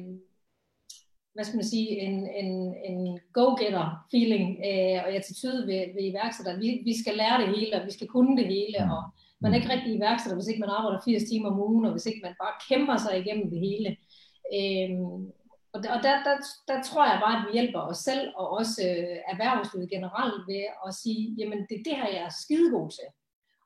hvad 1.39 1.45
skal 1.45 1.61
man 1.61 1.73
sige, 1.75 1.89
en, 2.07 2.15
en, 2.41 2.51
en 2.91 3.19
go-getter 3.33 3.87
feeling 4.11 4.45
øh, 4.69 4.97
og 5.03 5.09
attitude 5.19 5.61
ved, 5.69 5.81
ved 5.95 6.03
iværksætter. 6.11 6.59
Vi, 6.63 6.69
vi 6.89 6.93
skal 7.01 7.15
lære 7.21 7.41
det 7.41 7.49
hele, 7.55 7.75
og 7.77 7.85
vi 7.87 7.91
skal 7.97 8.07
kunne 8.07 8.37
det 8.39 8.47
hele, 8.55 8.79
mm. 8.85 8.91
og 8.95 9.03
man 9.41 9.51
er 9.51 9.57
ikke 9.57 9.73
rigtig 9.73 9.91
iværksætter, 9.95 10.37
hvis 10.37 10.47
ikke 10.47 10.63
man 10.65 10.75
arbejder 10.77 11.05
80 11.05 11.23
timer 11.29 11.49
om 11.51 11.59
ugen, 11.67 11.85
og 11.85 11.91
hvis 11.91 12.05
ikke 12.05 12.25
man 12.27 12.35
bare 12.43 12.55
kæmper 12.69 12.97
sig 12.97 13.13
igennem 13.19 13.47
det 13.53 13.59
hele. 13.67 13.89
Øh, 14.57 14.91
og 15.73 15.79
der, 15.83 15.89
og 15.95 15.99
der, 16.05 16.13
der, 16.27 16.35
der 16.69 16.77
tror 16.87 17.05
jeg 17.11 17.23
bare, 17.25 17.37
at 17.37 17.45
vi 17.47 17.51
hjælper 17.57 17.81
os 17.91 17.99
selv, 18.09 18.23
og 18.39 18.45
også 18.59 18.79
øh, 18.89 19.17
erhvervslivet 19.33 19.93
generelt 19.95 20.41
ved 20.51 20.63
at 20.87 20.91
sige, 21.01 21.21
jamen 21.39 21.59
det 21.69 21.75
er 21.77 21.85
det 21.87 21.95
her, 21.99 22.09
jeg 22.15 22.23
er 22.29 22.35
skidegod 22.43 22.89
til. 22.97 23.07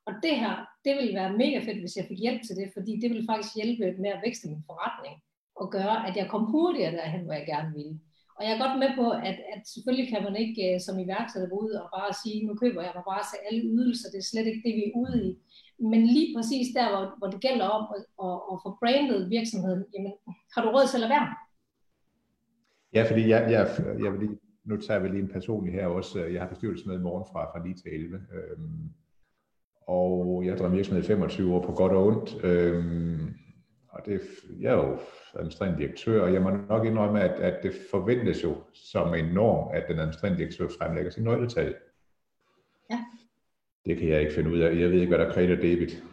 Og 0.07 0.13
det 0.25 0.35
her, 0.43 0.53
det 0.85 0.93
vil 0.99 1.15
være 1.19 1.37
mega 1.43 1.57
fedt, 1.67 1.79
hvis 1.83 1.97
jeg 1.97 2.05
fik 2.09 2.19
hjælp 2.25 2.41
til 2.43 2.55
det, 2.59 2.67
fordi 2.75 2.93
det 3.01 3.09
vil 3.13 3.27
faktisk 3.31 3.53
hjælpe 3.59 3.85
med 4.03 4.11
at 4.15 4.23
vækste 4.25 4.45
min 4.51 4.67
forretning, 4.69 5.15
og 5.61 5.71
gøre, 5.77 5.97
at 6.07 6.15
jeg 6.17 6.27
kom 6.29 6.43
hurtigere 6.53 6.91
derhen, 6.91 7.23
hvor 7.25 7.33
jeg 7.33 7.45
gerne 7.53 7.71
ville. 7.77 7.99
Og 8.37 8.41
jeg 8.45 8.51
er 8.53 8.63
godt 8.63 8.79
med 8.83 8.91
på, 8.99 9.05
at, 9.29 9.37
at 9.53 9.61
selvfølgelig 9.73 10.07
kan 10.13 10.23
man 10.27 10.35
ikke 10.43 10.61
øh, 10.67 10.79
som 10.85 10.99
iværksætter 11.05 11.49
gå 11.49 11.57
ud 11.65 11.73
og 11.81 11.87
bare 11.97 12.11
sige, 12.21 12.45
nu 12.47 12.53
køber 12.63 12.81
jeg 12.81 12.93
mig 12.95 13.05
bare 13.11 13.23
til 13.31 13.39
alle 13.47 13.61
ydelser, 13.75 14.07
det 14.13 14.19
er 14.19 14.29
slet 14.31 14.47
ikke 14.49 14.65
det, 14.67 14.73
vi 14.79 14.83
er 14.87 14.97
ude 15.03 15.17
i. 15.27 15.29
Men 15.91 16.01
lige 16.15 16.29
præcis 16.35 16.67
der, 16.77 16.87
hvor, 16.93 17.03
hvor 17.19 17.29
det 17.33 17.41
gælder 17.47 17.67
om 17.77 17.83
at, 17.95 18.01
at, 18.27 18.37
at 18.51 18.55
få 18.63 18.69
brandet 18.81 19.29
virksomheden, 19.37 19.83
jamen 19.93 20.13
har 20.53 20.61
du 20.61 20.69
råd 20.69 20.87
til 20.87 20.97
at 20.97 21.03
lade 21.03 21.15
være? 21.17 21.29
Ja, 22.95 23.01
fordi 23.09 23.23
jeg, 23.33 23.41
jeg, 23.55 23.63
jeg 24.03 24.09
vil 24.11 24.19
lige, 24.23 24.37
nu 24.69 24.77
tager 24.77 24.99
vi 24.99 25.07
lige 25.07 25.25
en 25.27 25.35
personlig 25.37 25.73
her 25.73 25.87
også. 25.87 26.19
Jeg 26.33 26.41
har 26.41 26.49
bestyrelsesmøde 26.49 26.99
i 26.99 27.07
morgen 27.07 27.25
fra, 27.31 27.41
fra 27.51 27.67
9 27.67 27.73
til 27.73 27.93
11. 27.93 28.15
Øhm, 28.37 28.89
og 29.87 30.41
jeg 30.43 30.51
har 30.51 30.57
drevet 30.57 30.75
virksomhed 30.75 31.03
i 31.03 31.07
25 31.07 31.55
år 31.55 31.61
på 31.61 31.71
godt 31.71 31.91
og 31.91 32.05
ondt. 32.05 32.43
Øhm, 32.43 33.33
og 33.93 34.05
det, 34.05 34.21
jeg 34.59 34.71
er 34.71 34.77
jo 34.77 34.99
administrerende 35.35 35.79
direktør, 35.79 36.21
og 36.23 36.33
jeg 36.33 36.41
må 36.41 36.49
nok 36.49 36.85
indrømme, 36.85 37.21
at, 37.21 37.31
at 37.31 37.63
det 37.63 37.73
forventes 37.91 38.43
jo 38.43 38.55
som 38.73 39.13
en 39.13 39.25
norm, 39.25 39.71
at 39.73 39.83
den 39.87 39.99
administrerende 39.99 40.37
direktør 40.37 40.67
fremlægger 40.79 41.11
sin 41.11 41.23
nøgletal. 41.23 41.75
Ja. 42.91 42.99
Det 43.85 43.97
kan 43.97 44.09
jeg 44.09 44.21
ikke 44.21 44.33
finde 44.33 44.49
ud 44.49 44.59
af. 44.59 44.79
Jeg 44.79 44.89
ved 44.89 44.99
ikke, 44.99 45.15
hvad 45.15 45.25
der 45.25 45.33
kræver 45.33 45.55
debit. 45.55 46.03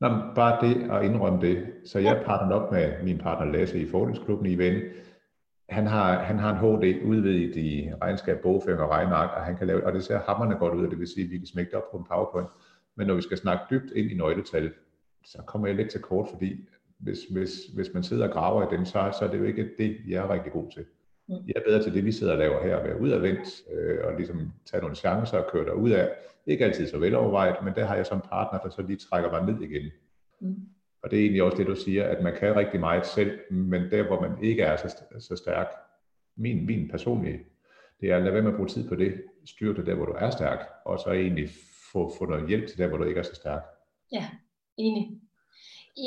Nå, 0.00 0.08
bare 0.34 0.68
det 0.68 0.90
at 0.90 1.04
indrømme 1.04 1.40
det. 1.40 1.72
Så 1.84 1.98
jeg 1.98 2.22
partner 2.26 2.56
op 2.56 2.72
med 2.72 3.02
min 3.02 3.18
partner 3.18 3.52
Lasse 3.52 3.80
i 3.80 3.88
Fordelsklubben 3.88 4.46
i 4.46 4.58
Ven. 4.58 4.82
Han 5.68 5.86
har, 5.86 6.18
han 6.18 6.38
har 6.38 6.50
en 6.50 6.58
HD 6.58 7.04
udvidet 7.04 7.56
i 7.56 7.90
regnskab, 8.02 8.42
bogføring 8.42 8.80
og 8.80 8.90
regneark, 8.90 9.30
og 9.36 9.44
han 9.44 9.56
kan 9.56 9.66
lave, 9.66 9.86
og 9.86 9.92
det 9.92 10.04
ser 10.04 10.20
hammerne 10.20 10.54
godt 10.54 10.74
ud, 10.74 10.84
og 10.84 10.90
det 10.90 10.98
vil 10.98 11.08
sige, 11.08 11.24
at 11.24 11.30
vi 11.30 11.38
kan 11.38 11.46
smække 11.46 11.70
det 11.70 11.78
op 11.78 11.90
på 11.90 11.96
en 11.96 12.04
PowerPoint. 12.04 12.48
Men 12.96 13.06
når 13.06 13.14
vi 13.14 13.22
skal 13.22 13.38
snakke 13.38 13.64
dybt 13.70 13.92
ind 13.96 14.10
i 14.10 14.16
nøgletal, 14.16 14.72
så 15.24 15.42
kommer 15.46 15.66
jeg 15.68 15.76
lidt 15.76 15.90
til 15.90 16.00
kort, 16.00 16.28
fordi 16.28 16.68
hvis, 16.98 17.18
hvis, 17.24 17.50
hvis 17.74 17.94
man 17.94 18.02
sidder 18.02 18.26
og 18.26 18.32
graver 18.32 18.72
i 18.72 18.76
dem, 18.76 18.84
så, 18.84 19.14
så 19.18 19.24
er 19.24 19.30
det 19.30 19.38
jo 19.38 19.44
ikke 19.44 19.70
det, 19.78 19.96
jeg 20.06 20.24
er 20.24 20.32
rigtig 20.32 20.52
god 20.52 20.70
til. 20.70 20.84
Mm. 21.28 21.34
Jeg 21.46 21.54
er 21.56 21.62
bedre 21.66 21.82
til 21.82 21.94
det, 21.94 22.04
vi 22.04 22.12
sidder 22.12 22.32
og 22.32 22.38
laver 22.38 22.62
her, 22.62 22.76
at 22.76 22.84
være 22.84 23.00
udadvendt 23.00 23.62
øh, 23.72 23.98
og 24.04 24.16
ligesom 24.16 24.52
tage 24.70 24.80
nogle 24.80 24.96
chancer 24.96 25.38
og 25.38 25.50
køre 25.52 25.64
derud 25.64 25.90
af. 25.90 26.10
Ikke 26.46 26.64
altid 26.64 26.86
så 26.86 26.98
velovervejet, 26.98 27.64
men 27.64 27.74
der 27.74 27.84
har 27.84 27.96
jeg 27.96 28.06
som 28.06 28.20
partner, 28.20 28.58
der 28.58 28.68
så 28.68 28.82
lige 28.82 28.96
trækker 28.96 29.30
mig 29.30 29.52
ned 29.52 29.62
igen. 29.62 29.90
Mm. 30.40 30.56
Og 31.02 31.10
det 31.10 31.18
er 31.18 31.22
egentlig 31.22 31.42
også 31.42 31.56
det, 31.58 31.66
du 31.66 31.74
siger, 31.74 32.04
at 32.04 32.22
man 32.22 32.36
kan 32.36 32.56
rigtig 32.56 32.80
meget 32.80 33.06
selv, 33.06 33.38
men 33.50 33.90
der, 33.90 34.06
hvor 34.06 34.20
man 34.20 34.44
ikke 34.44 34.62
er 34.62 34.76
så, 34.76 35.02
så 35.18 35.36
stærk, 35.36 35.66
min, 36.36 36.66
min 36.66 36.88
personlige, 36.88 37.40
det 38.00 38.10
er 38.10 38.16
at 38.16 38.22
lade 38.22 38.34
være 38.34 38.42
med 38.42 38.50
at 38.50 38.56
bruge 38.56 38.68
tid 38.68 38.88
på 38.88 38.94
det, 38.94 39.22
styr 39.44 39.74
det 39.74 39.86
der, 39.86 39.94
hvor 39.94 40.04
du 40.04 40.12
er 40.18 40.30
stærk, 40.30 40.58
og 40.84 40.98
så 40.98 41.10
egentlig 41.10 41.48
få, 41.92 42.12
få 42.18 42.26
noget 42.26 42.48
hjælp 42.48 42.66
til 42.68 42.78
der, 42.78 42.88
hvor 42.88 42.96
du 42.96 43.04
ikke 43.04 43.18
er 43.18 43.22
så 43.22 43.34
stærk. 43.34 43.62
Ja, 44.12 44.24
enig. 44.84 45.04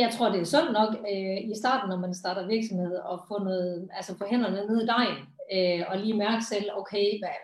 Jeg 0.02 0.10
tror, 0.14 0.30
det 0.30 0.40
er 0.40 0.54
sundt 0.54 0.72
nok 0.80 0.92
øh, 1.12 1.38
i 1.52 1.54
starten, 1.62 1.90
når 1.90 2.00
man 2.06 2.14
starter 2.14 2.48
virksomhed, 2.48 2.96
at 3.12 3.20
få, 3.28 3.36
noget, 3.44 3.90
altså 3.98 4.18
få 4.18 4.26
hænderne 4.32 4.68
ned 4.70 4.78
i 4.84 4.90
dejen, 4.96 5.20
øh, 5.56 5.82
og 5.90 5.96
lige 5.98 6.22
mærke 6.26 6.44
selv, 6.44 6.68
okay, 6.82 7.08
hvad, 7.22 7.38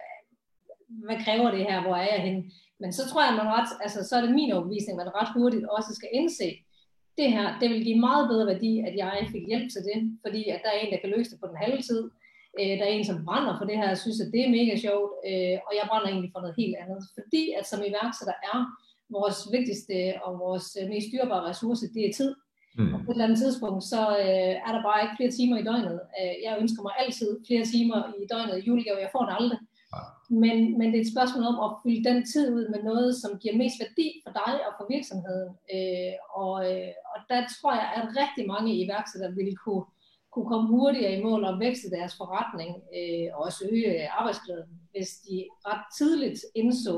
hvad 1.05 1.17
kræver 1.25 1.51
det 1.51 1.63
her, 1.69 1.81
hvor 1.81 1.95
er 1.95 2.09
jeg 2.15 2.21
henne? 2.27 2.43
Men 2.79 2.93
så 2.93 3.01
tror 3.09 3.23
jeg, 3.25 3.33
man 3.33 3.53
ret, 3.57 3.69
altså 3.81 3.99
så 4.07 4.13
er 4.15 4.21
det 4.21 4.37
min 4.39 4.51
overbevisning, 4.51 4.97
man 4.97 5.15
ret 5.19 5.33
hurtigt 5.35 5.65
også 5.77 5.91
skal 5.95 6.09
indse, 6.13 6.49
det 7.19 7.29
her, 7.35 7.45
det 7.61 7.67
vil 7.69 7.85
give 7.87 7.99
meget 8.07 8.29
bedre 8.31 8.49
værdi, 8.53 8.71
at 8.87 8.93
jeg 9.03 9.27
fik 9.33 9.45
hjælp 9.51 9.67
til 9.71 9.81
det, 9.89 9.97
fordi 10.23 10.41
at 10.53 10.59
der 10.63 10.69
er 10.71 10.79
en, 10.79 10.91
der 10.93 11.01
kan 11.01 11.13
løse 11.15 11.31
det 11.31 11.39
på 11.39 11.47
den 11.51 11.61
halve 11.63 11.81
tid. 11.89 12.01
Øh, 12.59 12.73
der 12.79 12.85
er 12.85 12.93
en, 12.95 13.05
som 13.09 13.25
brænder 13.27 13.53
for 13.57 13.65
det 13.69 13.77
her, 13.81 13.89
og 13.91 14.01
synes, 14.03 14.19
at 14.21 14.31
det 14.33 14.41
er 14.43 14.55
mega 14.57 14.73
sjovt, 14.85 15.11
øh, 15.29 15.57
og 15.67 15.71
jeg 15.77 15.85
brænder 15.89 16.09
egentlig 16.09 16.31
for 16.33 16.41
noget 16.43 16.59
helt 16.61 16.75
andet. 16.83 17.01
Fordi 17.17 17.43
at 17.59 17.65
som 17.71 17.79
iværksætter 17.89 18.37
er 18.51 18.57
vores 19.17 19.37
vigtigste 19.55 19.95
og 20.25 20.31
vores 20.45 20.67
mest 20.91 21.07
styrbare 21.07 21.47
ressource, 21.49 21.93
det 21.95 22.03
er 22.05 22.13
tid. 22.13 22.31
Mm. 22.77 22.93
Og 22.93 22.99
på 22.99 23.11
et 23.11 23.15
eller 23.15 23.27
andet 23.27 23.41
tidspunkt, 23.43 23.83
så 23.93 24.01
øh, 24.25 24.55
er 24.67 24.71
der 24.75 24.81
bare 24.87 25.03
ikke 25.03 25.17
flere 25.17 25.37
timer 25.37 25.57
i 25.57 25.67
døgnet. 25.69 25.99
Øh, 26.19 26.35
jeg 26.45 26.53
ønsker 26.61 26.81
mig 26.83 26.93
altid 27.03 27.29
flere 27.47 27.65
timer 27.73 27.99
i 28.21 28.23
døgnet 28.31 28.57
i 28.57 28.65
julegave. 28.67 29.05
Jeg 29.05 29.13
får 29.15 29.25
det 29.25 29.35
aldrig. 29.39 29.59
Men, 30.43 30.57
men 30.77 30.87
det 30.89 30.97
er 30.97 31.05
et 31.05 31.13
spørgsmål 31.15 31.43
om 31.51 31.57
at 31.65 31.75
fylde 31.81 32.03
den 32.09 32.19
tid 32.31 32.45
ud 32.57 32.65
med 32.73 32.81
noget, 32.89 33.11
som 33.21 33.31
giver 33.41 33.55
mest 33.61 33.77
værdi 33.83 34.07
for 34.23 34.31
dig 34.41 34.53
og 34.67 34.71
for 34.77 34.85
virksomheden. 34.95 35.49
Øh, 35.75 36.15
og, 36.43 36.55
øh, 36.69 36.91
og 37.11 37.17
der 37.31 37.39
tror 37.53 37.73
jeg, 37.79 37.87
at 37.97 38.05
rigtig 38.21 38.43
mange 38.53 38.79
iværksættere 38.83 39.35
vil 39.39 39.51
kunne, 39.63 39.85
kunne 40.33 40.49
komme 40.51 40.67
hurtigere 40.75 41.13
i 41.15 41.23
mål 41.23 41.43
og 41.43 41.59
vækste 41.59 41.89
deres 41.95 42.13
forretning 42.19 42.71
øh, 42.97 43.27
og 43.33 43.39
også 43.47 43.61
øge 43.71 44.09
arbejdsglæden, 44.19 44.69
hvis 44.91 45.11
de 45.27 45.37
ret 45.67 45.85
tidligt 45.97 46.39
indså, 46.55 46.95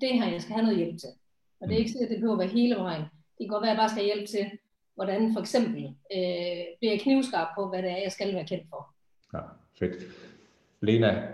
det 0.00 0.12
her, 0.18 0.26
jeg 0.32 0.42
skal 0.42 0.54
have 0.54 0.66
noget 0.66 0.80
hjælp 0.82 0.98
til. 1.00 1.12
Og 1.60 1.68
det 1.68 1.74
er 1.74 1.78
ikke 1.78 1.90
sikkert, 1.90 2.08
at 2.08 2.10
det 2.10 2.20
behøver 2.20 2.34
at 2.34 2.44
være 2.44 2.58
hele 2.60 2.74
vejen. 2.74 3.02
Det 3.02 3.40
kan 3.40 3.48
godt 3.48 3.62
være, 3.62 3.70
at 3.70 3.76
jeg 3.76 3.82
bare 3.82 3.88
skal 3.88 4.02
have 4.02 4.14
hjælp 4.14 4.28
til, 4.28 4.44
hvordan 4.94 5.32
for 5.32 5.40
eksempel 5.40 5.84
øh, 6.16 6.62
bliver 6.78 6.92
jeg 6.92 7.00
knivskarp 7.00 7.48
på, 7.58 7.68
hvad 7.68 7.82
det 7.82 7.90
er, 7.90 7.96
jeg 7.96 8.12
skal 8.12 8.34
være 8.34 8.46
kendt 8.46 8.66
for. 8.70 8.94
Ja, 9.34 9.42
fedt. 9.78 9.96
Lena, 10.80 11.28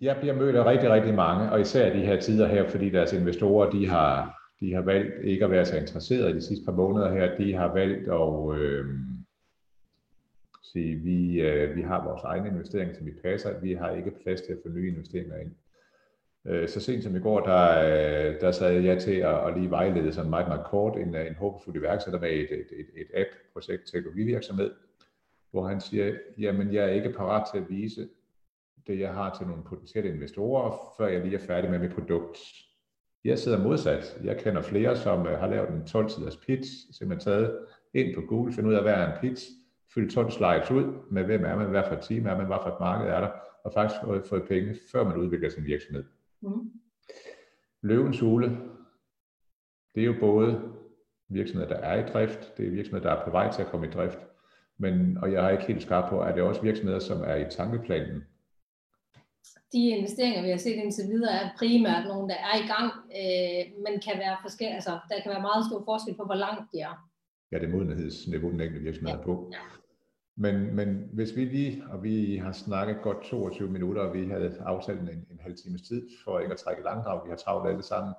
jeg 0.00 0.16
bliver 0.20 0.34
mødt 0.34 0.56
af 0.56 0.64
rigtig, 0.64 0.90
rigtig 0.90 1.14
mange, 1.14 1.52
og 1.52 1.60
især 1.60 1.92
de 1.92 2.06
her 2.06 2.20
tider 2.20 2.48
her, 2.48 2.68
fordi 2.68 2.90
deres 2.90 3.12
investorer, 3.12 3.70
de 3.70 3.88
har, 3.88 4.40
de 4.60 4.74
har 4.74 4.80
valgt 4.80 5.24
ikke 5.24 5.44
at 5.44 5.50
være 5.50 5.64
så 5.64 5.76
interesserede 5.76 6.30
i 6.30 6.34
de 6.34 6.42
sidste 6.42 6.64
par 6.64 6.72
måneder 6.72 7.12
her. 7.12 7.36
De 7.36 7.54
har 7.54 7.72
valgt 7.72 8.08
at 8.08 8.60
øh, 8.60 8.84
sige, 10.62 10.94
vi, 10.96 11.40
øh, 11.40 11.76
vi 11.76 11.82
har 11.82 12.04
vores 12.04 12.22
egen 12.22 12.46
investering, 12.46 12.96
som 12.96 13.06
vi 13.06 13.12
passer. 13.22 13.60
Vi 13.60 13.72
har 13.72 13.90
ikke 13.90 14.10
plads 14.22 14.40
til 14.40 14.52
at 14.52 14.58
få 14.62 14.68
nye 14.68 14.88
investeringer 14.88 15.36
ind. 15.36 15.52
Øh, 16.46 16.68
så 16.68 16.80
sent 16.80 17.04
som 17.04 17.16
i 17.16 17.20
går, 17.20 17.40
der, 17.40 17.78
øh, 17.78 18.40
der 18.40 18.50
sad 18.50 18.72
jeg 18.72 19.00
til 19.00 19.14
at, 19.14 19.48
at 19.48 19.58
lige 19.58 19.70
vejlede 19.70 20.12
sådan 20.12 20.30
meget, 20.30 20.48
meget 20.48 20.64
kort 20.64 20.98
en, 20.98 21.14
øh, 21.14 21.26
en 21.26 21.34
håbefuld 21.34 21.76
iværksætter 21.76 22.20
med 22.20 22.30
et, 22.30 22.52
et, 22.52 22.66
et, 22.72 22.86
et 22.96 23.06
app-projekt, 23.14 23.86
teknologivirksomhed, 23.92 24.70
hvor 25.50 25.68
han 25.68 25.80
siger, 25.80 26.14
jamen 26.38 26.72
jeg 26.72 26.84
er 26.84 26.88
ikke 26.90 27.12
parat 27.12 27.48
til 27.52 27.58
at 27.58 27.70
vise 27.70 28.08
det, 28.86 29.00
jeg 29.00 29.14
har 29.14 29.36
til 29.38 29.46
nogle 29.46 29.62
potentielle 29.64 30.10
investorer, 30.10 30.94
før 30.98 31.06
jeg 31.06 31.20
lige 31.20 31.34
er 31.34 31.46
færdig 31.46 31.70
med 31.70 31.78
mit 31.78 31.94
produkt. 31.94 32.38
Jeg 33.24 33.38
sidder 33.38 33.62
modsat. 33.62 34.20
Jeg 34.24 34.38
kender 34.38 34.62
flere, 34.62 34.96
som 34.96 35.26
har 35.26 35.46
lavet 35.46 35.68
en 35.68 35.82
12-siders 35.82 36.36
pitch, 36.36 36.70
simpelthen 36.98 37.32
taget 37.32 37.58
ind 37.94 38.14
på 38.14 38.20
Google, 38.20 38.52
finde 38.52 38.68
ud 38.68 38.74
af, 38.74 38.82
hvad 38.82 38.92
er 38.92 39.12
en 39.12 39.20
pitch, 39.20 39.46
fylde 39.94 40.14
12 40.14 40.30
slides 40.30 40.70
ud 40.70 40.92
med, 41.10 41.24
hvem 41.24 41.44
er 41.44 41.56
man, 41.56 41.70
hvad 41.70 41.82
for 41.88 41.94
et 41.94 42.02
team 42.02 42.26
er 42.26 42.36
man, 42.36 42.46
hvad 42.46 42.56
for 42.62 42.70
et 42.70 42.80
marked 42.80 43.10
er 43.10 43.20
der, 43.20 43.30
og 43.64 43.72
faktisk 43.72 44.00
fået, 44.04 44.26
fået 44.26 44.42
penge, 44.48 44.76
før 44.92 45.04
man 45.04 45.16
udvikler 45.16 45.48
sin 45.48 45.64
virksomhed. 45.64 46.04
Mm. 46.42 46.70
Løvens 47.82 48.20
hule, 48.20 48.46
det 49.94 50.02
er 50.02 50.06
jo 50.06 50.14
både 50.20 50.72
virksomheder, 51.28 51.74
der 51.74 51.80
er 51.80 52.06
i 52.06 52.10
drift, 52.12 52.56
det 52.56 52.66
er 52.66 52.70
virksomheder, 52.70 53.08
der 53.08 53.16
er 53.16 53.24
på 53.24 53.30
vej 53.30 53.52
til 53.52 53.62
at 53.62 53.68
komme 53.68 53.86
i 53.86 53.90
drift, 53.90 54.18
men, 54.78 55.18
og 55.18 55.32
jeg 55.32 55.44
er 55.44 55.50
ikke 55.50 55.64
helt 55.64 55.82
skarp 55.82 56.10
på, 56.10 56.20
at 56.20 56.34
det 56.34 56.40
er 56.40 56.46
også 56.46 56.62
virksomheder, 56.62 56.98
som 56.98 57.20
er 57.20 57.34
i 57.34 57.50
tankeplanen. 57.50 58.24
De 59.72 59.88
investeringer, 59.88 60.42
vi 60.42 60.50
har 60.50 60.56
set 60.56 60.76
indtil 60.76 61.04
videre, 61.08 61.32
er 61.32 61.50
primært 61.58 62.06
nogle, 62.08 62.28
der 62.28 62.34
er 62.34 62.56
i 62.64 62.66
gang, 62.74 62.90
øh, 63.20 63.62
men 63.84 64.00
kan 64.06 64.16
være 64.18 64.36
forskellige, 64.42 64.74
altså, 64.74 64.90
der 64.90 65.20
kan 65.22 65.30
være 65.30 65.48
meget 65.50 65.66
stor 65.68 65.82
forskel 65.84 66.14
på, 66.16 66.24
hvor 66.24 66.34
langt 66.34 66.72
de 66.72 66.80
er. 66.80 67.08
Ja, 67.52 67.58
det 67.58 67.70
modenhedsniveau, 67.70 68.50
den 68.50 68.60
enkelte 68.60 68.84
virksomhed 68.84 69.14
ja. 69.14 69.20
er 69.20 69.24
på. 69.24 69.50
Ja. 69.52 69.58
Men, 70.36 70.76
men 70.76 71.08
hvis 71.12 71.36
vi 71.36 71.44
lige, 71.44 71.84
og 71.90 72.02
vi 72.02 72.36
har 72.36 72.52
snakket 72.52 72.96
godt 73.02 73.22
22 73.22 73.70
minutter, 73.70 74.02
og 74.02 74.14
vi 74.14 74.26
havde 74.26 74.56
aftalt 74.60 75.00
en, 75.00 75.08
en 75.08 75.40
halv 75.40 75.56
times 75.56 75.82
tid 75.82 76.08
for 76.24 76.40
ikke 76.40 76.52
at 76.52 76.58
trække 76.58 76.82
langdrag, 76.82 77.24
vi 77.24 77.30
har 77.30 77.36
travlt 77.36 77.70
alle 77.70 77.82
sammen. 77.82 78.14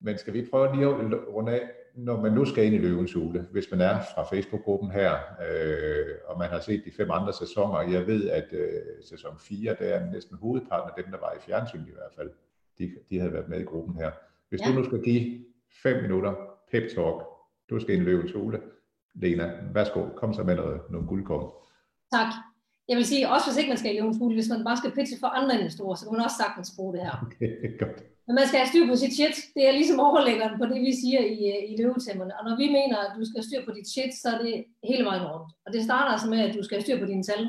Men 0.00 0.18
skal 0.18 0.32
vi 0.32 0.48
prøve 0.50 0.74
lige 0.74 0.86
at 0.86 0.94
runde 1.28 1.52
af, 1.52 1.70
når 1.94 2.20
man 2.20 2.32
nu 2.32 2.44
skal 2.44 2.64
ind 2.64 2.74
i 2.74 2.78
løvens 2.78 3.12
hule, 3.12 3.46
hvis 3.52 3.70
man 3.70 3.80
er 3.80 4.00
fra 4.14 4.22
Facebook-gruppen 4.22 4.90
her, 4.90 5.12
øh, 5.50 6.14
og 6.26 6.38
man 6.38 6.48
har 6.48 6.60
set 6.60 6.82
de 6.84 6.92
fem 6.96 7.10
andre 7.10 7.32
sæsoner, 7.32 7.80
jeg 7.80 8.06
ved, 8.06 8.28
at 8.30 8.52
øh, 8.52 8.68
sæson 9.04 9.38
4, 9.38 9.76
der 9.78 9.86
er 9.86 10.10
næsten 10.12 10.36
hovedparten 10.36 10.90
af 10.96 11.02
dem, 11.02 11.12
der 11.12 11.18
var 11.18 11.32
i 11.32 11.40
fjernsyn 11.46 11.80
i 11.80 11.92
hvert 11.92 12.12
fald, 12.16 12.30
de, 12.78 12.90
de 13.10 13.18
havde 13.18 13.32
været 13.32 13.48
med 13.48 13.60
i 13.60 13.64
gruppen 13.64 13.96
her. 13.96 14.10
Hvis 14.48 14.60
ja. 14.60 14.68
du 14.68 14.72
nu 14.72 14.84
skal 14.84 15.02
give 15.02 15.44
fem 15.82 16.02
minutter 16.02 16.34
pep 16.70 16.82
talk, 16.94 17.22
du 17.70 17.80
skal 17.80 17.94
ind 17.94 18.02
i 18.02 18.06
løvens 18.06 18.32
hule, 18.32 18.60
Lena, 19.22 19.46
værsgo, 19.74 20.00
kom 20.16 20.34
så 20.34 20.42
med 20.42 20.56
noget, 20.56 20.80
nogle 20.90 21.06
guldkorn. 21.06 21.50
Tak. 22.12 22.32
Jeg 22.88 22.96
vil 22.96 23.06
sige, 23.06 23.28
også 23.34 23.46
hvis 23.46 23.58
ikke 23.58 23.68
man 23.68 23.78
skal 23.78 23.94
i 23.94 23.98
løvens 23.98 24.18
hule, 24.18 24.34
hvis 24.34 24.52
man 24.54 24.64
bare 24.64 24.76
skal 24.76 24.94
pitche 24.96 25.16
for 25.20 25.26
andre 25.26 25.54
investorer, 25.58 25.94
så 25.94 26.04
kan 26.04 26.12
man 26.16 26.26
også 26.26 26.40
sagtens 26.44 26.72
bruge 26.76 26.92
det 26.94 27.02
her. 27.06 27.14
Okay, 27.26 27.50
godt. 27.82 27.98
Men 28.26 28.34
man 28.38 28.46
skal 28.46 28.58
have 28.60 28.72
styr 28.72 28.86
på 28.90 28.96
sit 29.02 29.14
shit. 29.18 29.36
Det 29.56 29.62
er 29.68 29.74
ligesom 29.80 29.98
overlæggeren 30.08 30.54
på 30.60 30.66
det, 30.70 30.78
vi 30.88 30.92
siger 31.02 31.22
i, 31.36 31.38
øh, 31.54 31.60
i 31.70 31.72
løvetæmmerne. 31.80 32.32
Og 32.38 32.42
når 32.48 32.56
vi 32.62 32.66
mener, 32.78 32.96
at 33.04 33.12
du 33.18 33.22
skal 33.24 33.38
have 33.40 33.48
styr 33.50 33.62
på 33.64 33.72
dit 33.78 33.88
shit, 33.94 34.12
så 34.22 34.26
er 34.34 34.38
det 34.44 34.54
hele 34.90 35.04
vejen 35.08 35.24
rundt. 35.30 35.50
Og 35.64 35.68
det 35.74 35.80
starter 35.88 36.10
altså 36.14 36.28
med, 36.32 36.40
at 36.46 36.54
du 36.56 36.62
skal 36.64 36.76
have 36.76 36.86
styr 36.86 37.00
på 37.02 37.08
dine 37.12 37.24
tal 37.30 37.42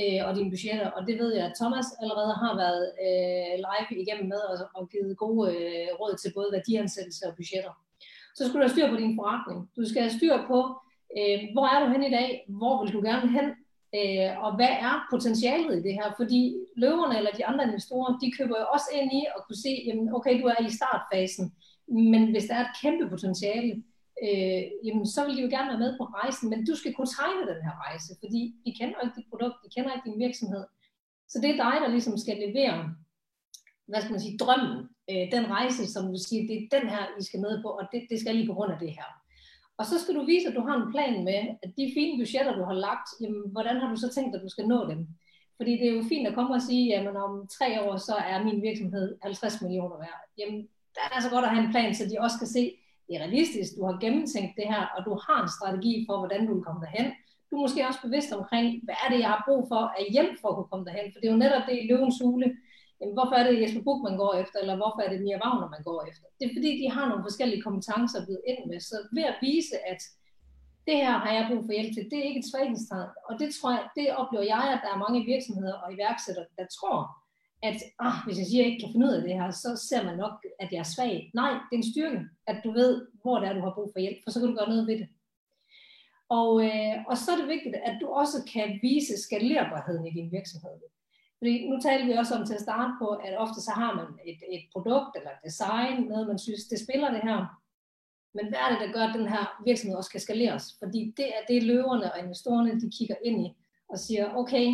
øh, 0.00 0.20
og 0.26 0.30
dine 0.36 0.50
budgetter. 0.52 0.88
Og 0.96 1.00
det 1.08 1.14
ved 1.20 1.30
jeg, 1.36 1.44
at 1.46 1.56
Thomas 1.60 1.88
allerede 2.02 2.34
har 2.42 2.52
været 2.62 2.84
øh, 3.06 3.54
live 3.66 3.90
igennem 4.02 4.26
med 4.34 4.42
og, 4.50 4.56
og 4.78 4.82
givet 4.92 5.12
gode 5.24 5.44
øh, 5.56 5.88
råd 6.00 6.14
til 6.22 6.30
både 6.36 6.48
værdiansættelse 6.56 7.22
og 7.28 7.34
budgetter. 7.38 7.72
Så 8.36 8.40
skal 8.44 8.56
du 8.56 8.64
have 8.66 8.74
styr 8.76 8.88
på 8.90 8.98
din 9.02 9.16
forretning. 9.18 9.58
Du 9.76 9.82
skal 9.90 10.00
have 10.02 10.16
styr 10.18 10.36
på, 10.52 10.58
øh, 11.18 11.38
hvor 11.52 11.66
er 11.72 11.78
du 11.80 11.92
hen 11.92 12.02
i 12.02 12.14
dag? 12.18 12.28
Hvor 12.58 12.74
vil 12.82 12.92
du 12.92 13.00
gerne 13.08 13.28
hen? 13.36 13.48
Øh, 13.98 14.30
og 14.44 14.50
hvad 14.56 14.72
er 14.88 14.94
potentialet 15.12 15.74
i 15.78 15.82
det 15.86 15.94
her? 15.98 16.08
Fordi 16.20 16.40
løverne 16.82 17.16
eller 17.18 17.32
de 17.38 17.46
andre 17.46 17.64
investorer, 17.64 18.18
de 18.22 18.32
køber 18.38 18.56
jo 18.62 18.66
også 18.74 18.88
ind 18.98 19.12
i 19.20 19.22
at 19.36 19.40
kunne 19.44 19.62
se, 19.66 19.72
jamen, 19.86 20.14
okay, 20.16 20.34
du 20.40 20.46
er 20.52 20.60
i 20.66 20.76
startfasen, 20.78 21.46
men 22.12 22.22
hvis 22.32 22.46
der 22.48 22.54
er 22.54 22.64
et 22.64 22.76
kæmpe 22.82 23.04
potentiale, 23.14 23.72
øh, 24.24 24.62
jamen, 24.86 25.06
så 25.14 25.20
vil 25.24 25.36
de 25.36 25.42
jo 25.46 25.54
gerne 25.56 25.70
være 25.72 25.84
med 25.84 25.92
på 25.98 26.04
rejsen, 26.04 26.50
men 26.50 26.66
du 26.68 26.74
skal 26.80 26.94
kunne 26.94 27.14
tegne 27.18 27.50
den 27.52 27.60
her 27.66 27.74
rejse, 27.84 28.10
fordi 28.22 28.40
de 28.64 28.70
kender 28.78 28.98
ikke 29.00 29.16
dit 29.18 29.30
produkt, 29.32 29.56
de 29.64 29.74
kender 29.74 29.90
ikke 29.92 30.08
din 30.08 30.22
virksomhed. 30.26 30.64
Så 31.32 31.36
det 31.42 31.50
er 31.50 31.62
dig, 31.64 31.74
der 31.82 31.94
ligesom 31.96 32.14
skal 32.24 32.36
levere, 32.46 32.78
hvad 33.88 34.00
skal 34.00 34.14
man 34.14 34.24
sige, 34.24 34.38
drømmen, 34.42 34.78
øh, 35.10 35.24
den 35.34 35.44
rejse, 35.56 35.82
som 35.94 36.02
du 36.12 36.18
siger, 36.26 36.42
det 36.48 36.56
er 36.56 36.72
den 36.76 36.86
her, 36.92 37.02
I 37.20 37.22
skal 37.28 37.40
med 37.46 37.62
på, 37.62 37.68
og 37.78 37.84
det, 37.92 38.00
det 38.10 38.20
skal 38.20 38.34
lige 38.36 38.50
på 38.50 38.54
grund 38.54 38.72
af 38.72 38.78
det 38.84 38.92
her. 38.98 39.19
Og 39.80 39.86
så 39.86 39.96
skal 40.00 40.14
du 40.14 40.22
vise, 40.32 40.48
at 40.48 40.56
du 40.58 40.62
har 40.68 40.76
en 40.76 40.92
plan 40.94 41.24
med, 41.28 41.40
at 41.62 41.70
de 41.78 41.94
fine 41.96 42.18
budgetter, 42.20 42.52
du 42.58 42.64
har 42.70 42.76
lagt, 42.86 43.08
jamen, 43.20 43.42
hvordan 43.54 43.76
har 43.80 43.88
du 43.90 43.96
så 44.00 44.08
tænkt, 44.14 44.36
at 44.36 44.42
du 44.44 44.50
skal 44.54 44.66
nå 44.72 44.78
dem? 44.90 45.00
Fordi 45.58 45.72
det 45.80 45.86
er 45.88 45.96
jo 45.98 46.10
fint 46.12 46.28
at 46.28 46.34
komme 46.34 46.54
og 46.54 46.62
sige, 46.62 46.96
at 46.96 47.16
om 47.26 47.48
tre 47.58 47.68
år, 47.84 47.96
så 47.96 48.14
er 48.32 48.44
min 48.44 48.62
virksomhed 48.62 49.06
50 49.22 49.62
millioner 49.62 49.96
værd. 50.04 50.20
Jamen, 50.38 50.60
der 50.94 51.02
er 51.04 51.12
altså 51.16 51.30
godt 51.30 51.44
at 51.44 51.50
have 51.54 51.64
en 51.64 51.72
plan, 51.74 51.94
så 51.94 52.04
de 52.10 52.24
også 52.24 52.38
kan 52.38 52.50
se, 52.56 52.64
det 53.06 53.12
er 53.16 53.20
realistisk, 53.24 53.70
du 53.76 53.82
har 53.86 53.96
gennemtænkt 54.04 54.52
det 54.60 54.66
her, 54.72 54.82
og 54.96 55.00
du 55.08 55.12
har 55.26 55.38
en 55.42 55.54
strategi 55.56 55.94
for, 56.08 56.16
hvordan 56.18 56.46
du 56.46 56.52
vil 56.54 56.66
komme 56.66 56.80
derhen. 56.84 57.08
Du 57.48 57.52
er 57.56 57.64
måske 57.66 57.86
også 57.88 58.00
bevidst 58.06 58.32
omkring, 58.32 58.66
hvad 58.84 58.96
er 59.04 59.08
det, 59.12 59.18
jeg 59.24 59.30
har 59.34 59.42
brug 59.46 59.62
for 59.72 59.82
af 60.00 60.04
hjælp 60.14 60.34
for 60.40 60.48
at 60.48 60.56
kunne 60.56 60.70
komme 60.72 60.86
derhen. 60.88 61.06
For 61.12 61.18
det 61.20 61.26
er 61.26 61.34
jo 61.34 61.44
netop 61.44 61.64
det 61.68 61.76
i 61.78 61.88
løvens 61.90 62.18
hule, 62.22 62.46
jamen, 63.00 63.14
hvorfor 63.16 63.36
er 63.38 63.44
det 63.46 63.60
Jesper 63.62 63.82
Buch, 63.86 64.00
man 64.08 64.16
går 64.22 64.32
efter, 64.42 64.56
eller 64.58 64.76
hvorfor 64.80 65.00
er 65.04 65.10
det 65.12 65.24
Mia 65.24 65.38
Wagner, 65.42 65.68
man 65.76 65.82
går 65.88 66.00
efter? 66.10 66.26
Det 66.38 66.44
er 66.46 66.54
fordi, 66.56 66.70
de 66.82 66.88
har 66.96 67.04
nogle 67.08 67.26
forskellige 67.28 67.64
kompetencer 67.66 68.18
at 68.18 68.26
byde 68.28 68.46
ind 68.50 68.60
med. 68.70 68.80
Så 68.80 68.96
ved 69.16 69.24
at 69.32 69.40
vise, 69.46 69.76
at 69.92 70.00
det 70.88 70.96
her 71.02 71.14
har 71.24 71.32
jeg 71.36 71.48
brug 71.50 71.62
for 71.66 71.74
hjælp 71.76 71.92
til, 71.94 72.10
det 72.10 72.18
er 72.18 72.28
ikke 72.28 72.42
et 72.42 72.50
svaghedstegn. 72.50 73.10
Og 73.28 73.32
det 73.40 73.48
tror 73.54 73.70
jeg, 73.76 73.84
det 73.98 74.06
oplever 74.20 74.46
jeg, 74.54 74.64
at 74.74 74.80
der 74.84 74.90
er 74.92 75.04
mange 75.04 75.20
virksomheder 75.32 75.76
og 75.82 75.88
iværksættere, 75.96 76.46
der 76.58 76.66
tror, 76.78 76.98
at 77.68 77.78
ah, 78.06 78.16
hvis 78.24 78.38
jeg 78.38 78.46
siger, 78.46 78.60
at 78.60 78.64
jeg 78.64 78.72
ikke 78.72 78.82
kan 78.84 78.92
finde 78.92 79.06
ud 79.08 79.18
af 79.18 79.22
det 79.22 79.34
her, 79.40 79.50
så 79.64 79.70
ser 79.88 80.02
man 80.08 80.16
nok, 80.24 80.34
at 80.62 80.68
jeg 80.72 80.80
er 80.84 80.92
svag. 80.94 81.14
Nej, 81.40 81.52
det 81.66 81.74
er 81.74 81.82
en 81.82 81.92
styrke, 81.92 82.20
at 82.50 82.58
du 82.64 82.70
ved, 82.80 82.92
hvor 83.22 83.36
det 83.38 83.48
er, 83.48 83.54
du 83.54 83.64
har 83.66 83.74
brug 83.76 83.90
for 83.94 84.00
hjælp, 84.04 84.18
for 84.24 84.30
så 84.30 84.38
kan 84.40 84.48
du 84.48 84.56
gøre 84.58 84.72
noget 84.74 84.86
ved 84.90 84.98
det. 85.02 85.08
Og, 86.38 86.50
øh, 86.66 86.94
og 87.10 87.14
så 87.18 87.28
er 87.32 87.38
det 87.40 87.48
vigtigt, 87.54 87.76
at 87.88 87.94
du 88.00 88.06
også 88.22 88.38
kan 88.52 88.78
vise 88.82 89.22
skalerbarheden 89.26 90.06
i 90.06 90.16
din 90.18 90.32
virksomhed. 90.32 90.74
Fordi 91.40 91.68
nu 91.70 91.76
taler 91.80 92.06
vi 92.06 92.12
også 92.12 92.34
om 92.34 92.46
til 92.46 92.54
at 92.54 92.66
starte 92.68 92.92
på, 93.00 93.08
at 93.26 93.38
ofte 93.44 93.60
så 93.60 93.72
har 93.80 93.92
man 93.98 94.08
et, 94.30 94.40
et 94.56 94.64
produkt 94.72 95.12
eller 95.16 95.30
et 95.30 95.44
design, 95.48 95.96
noget 96.02 96.28
man 96.28 96.38
synes, 96.38 96.64
det 96.64 96.78
spiller 96.84 97.10
det 97.10 97.22
her. 97.28 97.40
Men 98.36 98.44
hvad 98.48 98.58
er 98.64 98.68
det, 98.70 98.80
der 98.82 98.92
gør, 98.96 99.04
at 99.06 99.18
den 99.18 99.28
her 99.28 99.44
virksomhed 99.64 99.96
også 99.96 100.10
kan 100.10 100.20
skaleres? 100.20 100.64
Fordi 100.78 101.14
det 101.16 101.28
er 101.36 101.42
det, 101.48 101.62
løverne 101.62 102.12
og 102.12 102.18
investorerne 102.18 102.80
de 102.80 102.90
kigger 102.98 103.16
ind 103.24 103.46
i 103.46 103.48
og 103.88 103.98
siger, 103.98 104.34
okay, 104.34 104.66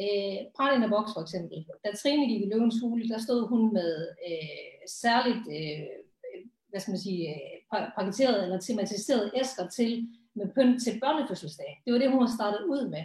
øh, 0.00 0.38
Brændende 0.56 0.88
Box 0.94 1.06
for 1.14 1.22
eksempel. 1.26 1.66
Da 1.84 1.88
Trine 2.02 2.26
gik 2.30 2.42
i 2.42 2.50
løvens 2.52 2.80
hule, 2.82 3.08
der 3.08 3.18
stod 3.18 3.48
hun 3.48 3.72
med 3.72 3.92
øh, 4.28 4.82
særligt 5.02 5.44
øh, 5.56 5.86
hvad 6.70 6.80
skal 6.80 6.92
man 6.92 7.04
sige, 7.06 7.22
øh, 7.34 7.88
paketeret 7.98 8.42
eller 8.42 8.58
tematiseret 8.60 9.32
æsker 9.40 9.66
til 9.68 10.08
med 10.34 10.46
pynt 10.54 10.82
til 10.82 11.00
børnefødselsdag. 11.00 11.82
Det 11.84 11.92
var 11.92 11.98
det, 11.98 12.10
hun 12.10 12.22
har 12.26 12.32
startet 12.38 12.62
ud 12.72 12.88
med. 12.88 13.04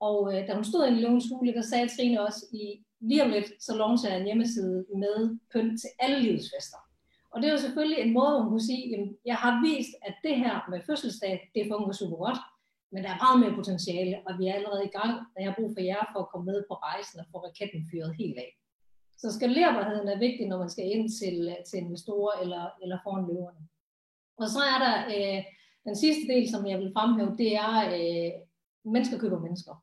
Og 0.00 0.18
øh, 0.32 0.46
da 0.46 0.54
hun 0.54 0.64
stod 0.64 0.86
i 0.86 0.90
løvens 0.90 1.28
hule, 1.30 1.54
der 1.54 1.62
sagde 1.62 1.88
Trine 1.88 2.22
også, 2.26 2.46
i 2.52 2.84
lige 3.00 3.24
om 3.24 3.30
lidt, 3.30 3.48
så 3.64 3.76
launcher 3.76 4.10
jeg 4.10 4.20
en 4.20 4.26
hjemmeside 4.26 4.86
med 5.02 5.38
pynt 5.52 5.80
til 5.80 5.90
alle 5.98 6.18
livets 6.20 6.50
fester. 6.54 6.80
Og 7.32 7.42
det 7.42 7.48
var 7.52 7.58
selvfølgelig 7.58 8.00
en 8.00 8.12
måde, 8.18 8.42
hun 8.42 8.48
kunne 8.50 8.68
sige, 8.70 8.90
jamen, 8.90 9.10
jeg 9.30 9.36
har 9.44 9.52
vist, 9.66 9.92
at 10.08 10.14
det 10.24 10.34
her 10.42 10.54
med 10.70 10.80
fødselsdag, 10.88 11.34
det 11.54 11.68
fungerer 11.70 12.00
super 12.00 12.16
godt, 12.26 12.40
men 12.92 13.00
der 13.04 13.10
er 13.12 13.22
meget 13.24 13.40
mere 13.42 13.58
potentiale, 13.60 14.16
og 14.26 14.32
vi 14.38 14.44
er 14.46 14.54
allerede 14.54 14.84
i 14.84 14.94
gang, 14.98 15.12
og 15.32 15.38
jeg 15.40 15.48
har 15.50 15.58
brug 15.58 15.70
for 15.76 15.82
jer 15.90 16.04
for 16.12 16.20
at 16.22 16.30
komme 16.30 16.46
med 16.50 16.58
på 16.68 16.74
rejsen 16.74 17.20
og 17.20 17.26
få 17.30 17.36
raketten 17.46 17.82
fyret 17.90 18.16
helt 18.20 18.38
af. 18.44 18.50
Så 19.20 19.26
skalerbarheden 19.36 20.08
er 20.08 20.18
vigtig, 20.26 20.44
når 20.48 20.58
man 20.58 20.70
skal 20.74 20.86
ind 20.94 21.06
til, 21.20 21.36
øh, 21.54 21.64
til 21.68 21.78
investorer 21.84 22.34
eller, 22.42 22.64
eller 22.82 22.98
foran 23.04 23.26
løverne. 23.30 23.62
Og 24.42 24.46
så 24.54 24.60
er 24.72 24.78
der 24.86 24.94
øh, 25.14 25.40
den 25.88 25.96
sidste 26.02 26.24
del, 26.32 26.44
som 26.52 26.62
jeg 26.70 26.78
vil 26.78 26.94
fremhæve, 26.96 27.36
det 27.42 27.50
er, 27.66 27.74
øh, 27.96 28.32
mennesker 28.94 29.18
køber 29.18 29.40
mennesker. 29.46 29.74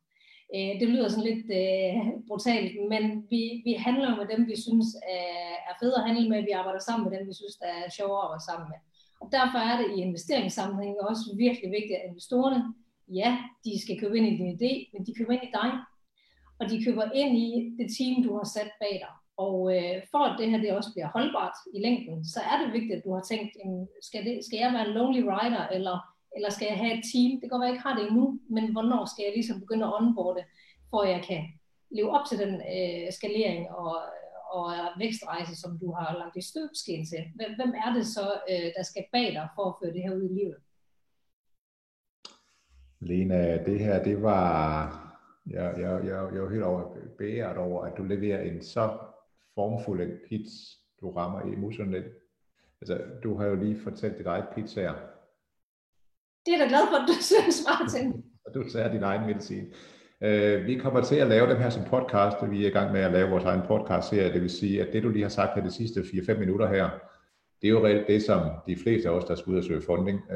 Øh, 0.55 0.73
det 0.79 0.87
lyder 0.89 1.07
sådan 1.09 1.29
lidt 1.31 1.45
øh, 1.61 1.95
brutalt, 2.27 2.71
men 2.91 3.03
vi, 3.31 3.41
vi 3.67 3.73
handler 3.87 4.09
med 4.19 4.25
dem, 4.31 4.41
vi 4.51 4.57
synes 4.65 4.89
er, 5.17 5.53
er 5.69 5.75
fede 5.81 5.97
at 5.97 6.05
handle 6.07 6.29
med. 6.29 6.47
Vi 6.49 6.57
arbejder 6.59 6.79
sammen 6.79 7.03
med 7.05 7.13
dem, 7.17 7.27
vi 7.27 7.33
synes 7.33 7.55
der 7.61 7.69
er 7.79 7.95
sjovere 7.97 8.25
at 8.25 8.33
være 8.33 8.47
sammen 8.49 8.67
med. 8.73 8.79
Og 9.21 9.27
derfor 9.37 9.59
er 9.69 9.75
det 9.81 9.87
i 9.95 10.01
investeringssammenhæng 10.07 10.95
også 11.09 11.25
virkelig 11.45 11.69
vigtigt, 11.77 11.99
at 11.99 12.07
investorerne, 12.09 12.61
ja, 13.21 13.29
de 13.65 13.81
skal 13.83 13.99
købe 13.99 14.17
ind 14.17 14.27
i 14.27 14.37
din 14.39 14.51
idé, 14.57 14.71
men 14.93 15.05
de 15.05 15.15
køber 15.17 15.33
ind 15.33 15.45
i 15.49 15.55
dig. 15.59 15.71
Og 16.59 16.65
de 16.71 16.83
køber 16.85 17.05
ind 17.21 17.33
i 17.45 17.49
det 17.79 17.87
team, 17.97 18.15
du 18.23 18.31
har 18.37 18.47
sat 18.55 18.71
bag 18.81 18.95
dig. 19.05 19.13
Og 19.45 19.57
øh, 19.75 19.97
for 20.11 20.21
at 20.27 20.39
det 20.39 20.49
her 20.51 20.59
det 20.61 20.77
også 20.79 20.91
bliver 20.93 21.09
holdbart 21.15 21.57
i 21.75 21.79
længden, 21.85 22.25
så 22.33 22.39
er 22.51 22.55
det 22.61 22.73
vigtigt, 22.73 22.97
at 22.97 23.05
du 23.05 23.13
har 23.13 23.23
tænkt, 23.31 23.51
skal, 24.07 24.25
det, 24.25 24.45
skal 24.45 24.59
jeg 24.59 24.73
være 24.73 24.87
en 24.87 24.93
lonely 24.97 25.23
rider, 25.31 25.67
eller, 25.77 25.97
eller 26.37 26.49
skal 26.51 26.67
jeg 26.69 26.81
have 26.83 26.93
et 26.97 27.05
team? 27.11 27.31
Det 27.39 27.47
kan 27.47 27.59
være, 27.59 27.67
at 27.67 27.71
jeg 27.71 27.75
ikke 27.75 27.87
har 27.87 27.95
det 27.97 28.05
endnu, 28.07 28.25
men 28.55 28.65
hvornår 28.73 29.03
skal 29.05 29.23
jeg 29.25 29.33
ligesom 29.35 29.61
begynde 29.63 29.85
at 29.87 29.95
onboarde, 29.97 30.43
for 30.89 30.99
at 31.05 31.09
jeg 31.15 31.21
kan 31.29 31.41
leve 31.97 32.09
op 32.17 32.25
til 32.27 32.37
den 32.43 32.53
øh, 32.73 33.05
skalering 33.17 33.61
og, 33.81 33.95
og 34.57 34.65
vækstrejse, 35.03 35.53
som 35.61 35.71
du 35.81 35.87
har 35.97 36.07
lagt 36.21 36.37
i 36.41 36.43
støbsken 36.51 37.01
til. 37.11 37.21
Hvem, 37.37 37.51
hvem 37.59 37.73
er 37.83 37.89
det 37.97 38.05
så, 38.15 38.25
øh, 38.51 38.69
der 38.77 38.83
skal 38.83 39.05
bag 39.15 39.27
dig 39.37 39.47
for 39.55 39.65
at 39.69 39.75
føre 39.79 39.93
det 39.95 40.03
her 40.05 40.15
ud 40.19 40.23
i 40.29 40.33
livet? 40.39 40.59
Lena, 42.99 43.63
det 43.63 43.79
her, 43.79 44.03
det 44.03 44.21
var, 44.21 44.43
jeg, 45.47 45.73
jeg, 45.83 45.91
jeg, 46.09 46.33
jeg 46.33 46.41
er 46.43 46.49
helt 46.49 46.63
over, 46.63 46.81
beæret 47.17 47.57
over, 47.57 47.85
at 47.85 47.97
du 47.97 48.03
leverer 48.03 48.41
en 48.41 48.61
så 48.61 48.97
formfulde 49.55 50.19
pitch, 50.29 50.53
du 51.01 51.11
rammer 51.11 51.41
emotionelt. 51.41 52.13
Altså, 52.81 53.01
du 53.23 53.37
har 53.37 53.45
jo 53.45 53.55
lige 53.55 53.79
fortalt 53.79 54.17
dit 54.17 54.25
eget 54.25 54.47
pitch 54.55 54.79
her. 54.79 54.93
Det 56.47 56.55
er 56.55 56.57
da 56.57 56.67
glad 56.67 56.87
for, 56.91 56.97
at 57.03 57.07
du 57.07 57.13
synes, 57.31 57.65
Martin. 57.69 58.23
Og 58.45 58.53
du 58.53 58.69
tager 58.69 58.91
din 58.91 59.03
egen 59.03 59.27
medicin. 59.27 59.65
Uh, 60.21 60.65
vi 60.67 60.79
kommer 60.83 61.01
til 61.01 61.15
at 61.15 61.27
lave 61.27 61.49
dem 61.49 61.57
her 61.57 61.69
som 61.69 61.83
podcast. 61.83 62.37
Vi 62.49 62.63
er 62.63 62.67
i 62.67 62.71
gang 62.71 62.91
med 62.91 63.01
at 63.01 63.11
lave 63.11 63.29
vores 63.29 63.43
egen 63.43 63.61
podcast-serie. 63.67 64.33
Det 64.33 64.41
vil 64.41 64.49
sige, 64.49 64.81
at 64.81 64.93
det 64.93 65.03
du 65.03 65.09
lige 65.09 65.21
har 65.21 65.29
sagt 65.29 65.55
her 65.55 65.63
de 65.63 65.71
sidste 65.71 65.99
4-5 65.99 66.39
minutter 66.39 66.67
her, 66.67 66.89
det 67.61 67.67
er 67.67 67.71
jo 67.71 67.85
reelt 67.85 68.07
det, 68.07 68.23
som 68.23 68.39
de 68.67 68.77
fleste 68.83 69.09
af 69.09 69.13
os, 69.13 69.25
der 69.25 69.35
skal 69.35 69.51
ud 69.51 69.57
og 69.57 69.63
søge 69.63 69.81
funding, 69.81 70.19
uh, 70.29 70.35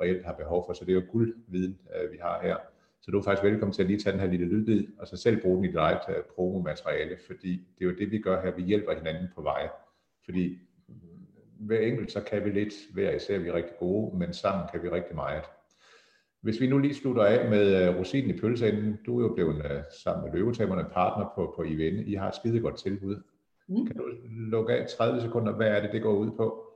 reelt 0.00 0.26
har 0.26 0.32
behov 0.32 0.64
for. 0.66 0.72
Så 0.72 0.84
det 0.84 0.90
er 0.90 0.94
jo 0.94 1.02
guldviden, 1.12 1.78
øh, 1.96 2.12
vi 2.12 2.18
har 2.22 2.40
her. 2.42 2.56
Så 3.02 3.10
du 3.10 3.18
er 3.18 3.22
faktisk 3.22 3.44
velkommen 3.44 3.72
til 3.72 3.82
at 3.82 3.88
lige 3.88 4.00
tage 4.00 4.12
den 4.12 4.20
her 4.20 4.28
lille 4.28 4.46
lydbid, 4.46 4.86
og 4.98 5.08
så 5.08 5.16
selv 5.16 5.42
bruge 5.42 5.56
den 5.56 5.64
i 5.64 5.68
dit 5.68 5.76
eget 5.76 5.98
promomateriale, 6.34 7.16
fordi 7.26 7.52
det 7.78 7.84
er 7.84 7.90
jo 7.90 7.96
det, 7.98 8.10
vi 8.10 8.18
gør 8.18 8.42
her. 8.42 8.50
Vi 8.56 8.62
hjælper 8.62 8.94
hinanden 8.94 9.28
på 9.34 9.42
vej. 9.42 9.68
Fordi 10.24 10.58
hver 11.58 11.80
enkelt, 11.80 12.12
så 12.12 12.20
kan 12.20 12.44
vi 12.44 12.50
lidt, 12.50 12.74
hver 12.94 13.10
især 13.10 13.38
vi 13.38 13.48
er 13.48 13.54
rigtig 13.54 13.76
gode, 13.78 14.18
men 14.18 14.32
sammen 14.32 14.68
kan 14.72 14.82
vi 14.82 14.88
rigtig 14.88 15.14
meget. 15.14 15.44
Hvis 16.42 16.60
vi 16.60 16.66
nu 16.66 16.78
lige 16.78 16.94
slutter 16.94 17.24
af 17.24 17.50
med 17.50 17.88
uh, 17.88 17.98
rosinen 17.98 18.36
i 18.36 18.38
pølseenden, 18.40 18.98
du 19.06 19.18
er 19.18 19.22
jo 19.22 19.34
blevet 19.34 19.56
uh, 19.56 19.82
sammen 20.04 20.24
med 20.24 20.38
løvetaberne 20.38 20.84
partner 20.92 21.32
på, 21.34 21.52
på 21.56 21.62
IVN. 21.62 21.98
I 21.98 22.14
har 22.14 22.28
et 22.28 22.34
skide 22.34 22.60
godt 22.60 22.78
tilbud. 22.78 23.16
Mm. 23.68 23.86
Kan 23.86 23.96
du 23.96 24.04
lukke 24.28 24.72
af 24.72 24.86
30 24.88 25.20
sekunder, 25.20 25.52
hvad 25.52 25.68
er 25.68 25.80
det, 25.82 25.92
det 25.92 26.02
går 26.02 26.12
ud 26.12 26.30
på? 26.30 26.67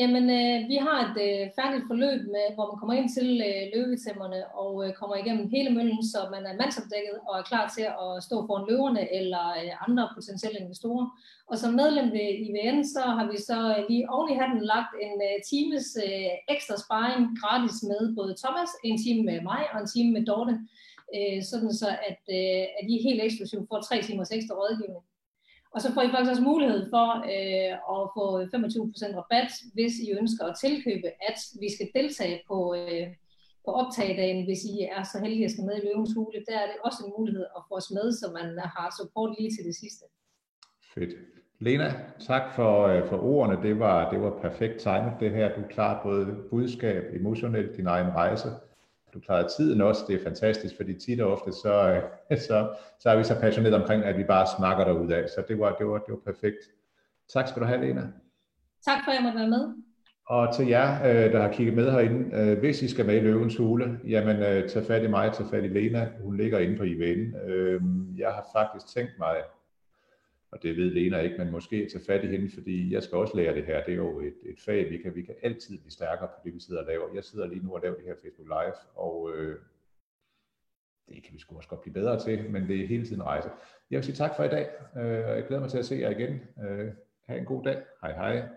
Jamen, 0.00 0.24
øh, 0.40 0.58
vi 0.72 0.76
har 0.86 0.98
et 1.06 1.16
øh, 1.26 1.42
færdigt 1.58 1.88
forløb, 1.90 2.20
med, 2.34 2.46
hvor 2.54 2.66
man 2.70 2.78
kommer 2.80 2.94
ind 3.00 3.08
til 3.16 3.28
øh, 3.48 3.62
løvetæmmerne 3.74 4.40
og 4.62 4.72
øh, 4.84 4.90
kommer 5.00 5.16
igennem 5.16 5.46
hele 5.54 5.70
møllen, 5.76 6.02
så 6.12 6.18
man 6.34 6.42
er 6.50 6.58
mandsopdækket 6.60 7.16
og 7.28 7.34
er 7.38 7.48
klar 7.50 7.64
til 7.76 7.86
at 8.04 8.10
stå 8.26 8.36
foran 8.46 8.68
løverne 8.68 9.04
eller 9.18 9.44
øh, 9.60 9.72
andre 9.86 10.04
potentielle 10.16 10.58
investorer. 10.64 11.06
Og 11.50 11.56
som 11.58 11.72
medlem 11.80 12.08
ved 12.16 12.28
IVN, 12.44 12.78
så 12.94 13.02
har 13.16 13.26
vi 13.32 13.38
så 13.50 13.58
øh, 13.74 13.80
lige 13.88 14.08
oven 14.14 14.28
i 14.32 14.38
hatten 14.40 14.60
lagt 14.72 14.92
en 15.06 15.16
øh, 15.28 15.36
times 15.52 15.86
øh, 16.06 16.30
ekstra 16.54 16.76
sparring 16.84 17.22
gratis 17.40 17.78
med 17.90 18.02
både 18.18 18.32
Thomas, 18.42 18.70
en 18.88 18.96
time 19.04 19.22
med 19.30 19.38
mig 19.50 19.62
og 19.72 19.78
en 19.80 19.90
time 19.94 20.10
med 20.16 20.22
Dorte, 20.30 20.54
øh, 21.16 21.38
sådan 21.50 21.72
så 21.82 21.88
at, 22.10 22.22
øh, 22.38 22.64
at 22.78 22.84
I 22.92 22.94
helt 23.06 23.22
eksklusivt 23.26 23.68
får 23.70 23.80
tre 23.80 23.96
timers 24.06 24.34
ekstra 24.36 24.54
rådgivning. 24.60 25.04
Og 25.78 25.82
så 25.82 25.92
får 25.94 26.02
I 26.02 26.10
faktisk 26.14 26.32
også 26.34 26.50
mulighed 26.52 26.80
for 26.94 27.08
øh, 27.34 27.72
at 27.94 28.02
få 28.16 28.24
25% 28.40 29.18
rabat, 29.20 29.50
hvis 29.76 29.94
I 30.06 30.08
ønsker 30.20 30.44
at 30.46 30.58
tilkøbe, 30.64 31.08
at 31.28 31.38
vi 31.62 31.68
skal 31.76 31.88
deltage 31.98 32.36
på, 32.50 32.58
øh, 32.80 33.06
på 33.64 33.70
optagedagen, 33.80 34.40
hvis 34.48 34.62
I 34.72 34.74
er 34.96 35.02
så 35.12 35.16
heldige 35.22 35.44
at 35.44 35.50
skal 35.54 35.64
med 35.68 35.76
i 35.78 35.84
løvens 35.86 36.12
hule. 36.16 36.38
Der 36.48 36.56
er 36.62 36.66
det 36.70 36.78
også 36.86 37.00
en 37.04 37.12
mulighed 37.18 37.44
at 37.56 37.62
få 37.68 37.74
os 37.80 37.90
med, 37.96 38.06
så 38.20 38.26
man 38.38 38.48
har 38.76 38.88
support 38.98 39.30
lige 39.38 39.52
til 39.56 39.64
det 39.68 39.76
sidste. 39.82 40.04
Fedt. 40.94 41.12
Lena, 41.66 41.88
tak 42.30 42.44
for, 42.56 42.72
øh, 42.90 43.08
for 43.10 43.18
ordene. 43.32 43.56
Det 43.66 43.74
var, 43.84 44.10
det 44.12 44.18
var 44.24 44.32
perfekt 44.46 44.76
timet 44.86 45.14
det 45.20 45.30
her. 45.30 45.46
Du 45.58 45.62
klarer 45.74 46.02
både 46.02 46.26
budskab, 46.50 47.02
emotionelt, 47.20 47.76
din 47.76 47.86
egen 47.86 48.10
rejse, 48.20 48.48
du 49.14 49.20
klarede 49.20 49.48
tiden 49.56 49.80
også, 49.80 50.04
det 50.08 50.20
er 50.20 50.24
fantastisk, 50.24 50.76
fordi 50.76 50.94
tit 50.94 51.20
og 51.20 51.32
ofte, 51.32 51.52
så, 51.52 52.02
så, 52.30 52.68
så 53.00 53.10
er 53.10 53.16
vi 53.16 53.24
så 53.24 53.40
passionerede 53.40 53.80
omkring, 53.82 54.04
at 54.04 54.18
vi 54.18 54.24
bare 54.24 54.46
snakker 54.58 54.84
derud 54.84 55.10
af. 55.10 55.28
Så 55.28 55.44
det 55.48 55.58
var, 55.58 55.74
det 55.74 55.86
var, 55.86 55.98
det 55.98 56.08
var 56.08 56.32
perfekt. 56.32 56.58
Tak 57.32 57.48
skal 57.48 57.62
du 57.62 57.66
have, 57.66 57.80
Lena. 57.80 58.02
Tak 58.84 58.98
for, 59.04 59.10
at 59.10 59.14
jeg 59.16 59.22
måtte 59.22 59.38
være 59.38 59.48
med. 59.48 59.74
Og 60.26 60.54
til 60.56 60.66
jer, 60.66 61.08
øh, 61.08 61.32
der 61.32 61.42
har 61.42 61.52
kigget 61.52 61.76
med 61.76 61.90
herinde, 61.90 62.36
øh, 62.36 62.58
hvis 62.58 62.82
I 62.82 62.88
skal 62.88 63.06
med 63.06 63.16
i 63.16 63.20
Løvens 63.20 63.56
Hule, 63.56 63.98
jamen 64.08 64.36
øh, 64.36 64.68
tag 64.68 64.82
fat 64.84 65.02
i 65.02 65.06
mig, 65.06 65.32
tag 65.32 65.46
fat 65.50 65.64
i 65.64 65.68
Lena. 65.68 66.08
Hun 66.22 66.36
ligger 66.36 66.58
inde 66.58 66.76
på 66.76 66.82
IVN. 66.82 67.34
Jeg 68.18 68.28
har 68.28 68.46
faktisk 68.56 68.94
tænkt 68.94 69.12
mig 69.18 69.36
og 70.50 70.62
det 70.62 70.76
ved 70.76 70.90
Lena 70.90 71.20
ikke, 71.20 71.38
men 71.38 71.50
måske 71.50 71.88
tage 71.88 72.04
fat 72.06 72.24
i 72.24 72.26
hende, 72.26 72.50
fordi 72.54 72.92
jeg 72.92 73.02
skal 73.02 73.18
også 73.18 73.36
lære 73.36 73.54
det 73.54 73.64
her. 73.64 73.84
Det 73.84 73.92
er 73.92 73.96
jo 73.96 74.20
et, 74.20 74.34
et 74.42 74.60
fag, 74.60 74.90
vi 74.90 74.98
kan, 74.98 75.14
vi 75.14 75.22
kan 75.22 75.34
altid 75.42 75.78
blive 75.78 75.90
stærkere 75.90 76.28
på 76.28 76.40
det, 76.44 76.54
vi 76.54 76.60
sidder 76.60 76.80
og 76.80 76.86
laver. 76.86 77.14
Jeg 77.14 77.24
sidder 77.24 77.46
lige 77.46 77.64
nu 77.64 77.74
og 77.74 77.80
laver 77.82 77.96
det 77.96 78.04
her 78.04 78.14
Facebook 78.22 78.48
Live, 78.48 78.74
og 78.94 79.32
øh, 79.34 79.58
det 81.08 81.22
kan 81.22 81.34
vi 81.34 81.38
sgu 81.38 81.56
også 81.56 81.68
godt 81.68 81.80
blive 81.80 81.94
bedre 81.94 82.20
til, 82.20 82.50
men 82.50 82.68
det 82.68 82.82
er 82.82 82.86
hele 82.86 83.06
tiden 83.06 83.22
rejse. 83.22 83.48
Jeg 83.90 83.96
vil 83.96 84.04
sige 84.04 84.16
tak 84.16 84.36
for 84.36 84.44
i 84.44 84.48
dag, 84.48 84.68
øh, 84.96 85.28
og 85.28 85.36
jeg 85.36 85.44
glæder 85.46 85.60
mig 85.60 85.70
til 85.70 85.78
at 85.78 85.84
se 85.84 85.94
jer 85.94 86.10
igen. 86.10 86.40
Øh, 86.64 86.92
ha' 87.26 87.36
en 87.36 87.44
god 87.44 87.64
dag. 87.64 87.82
Hej 88.02 88.12
hej. 88.12 88.48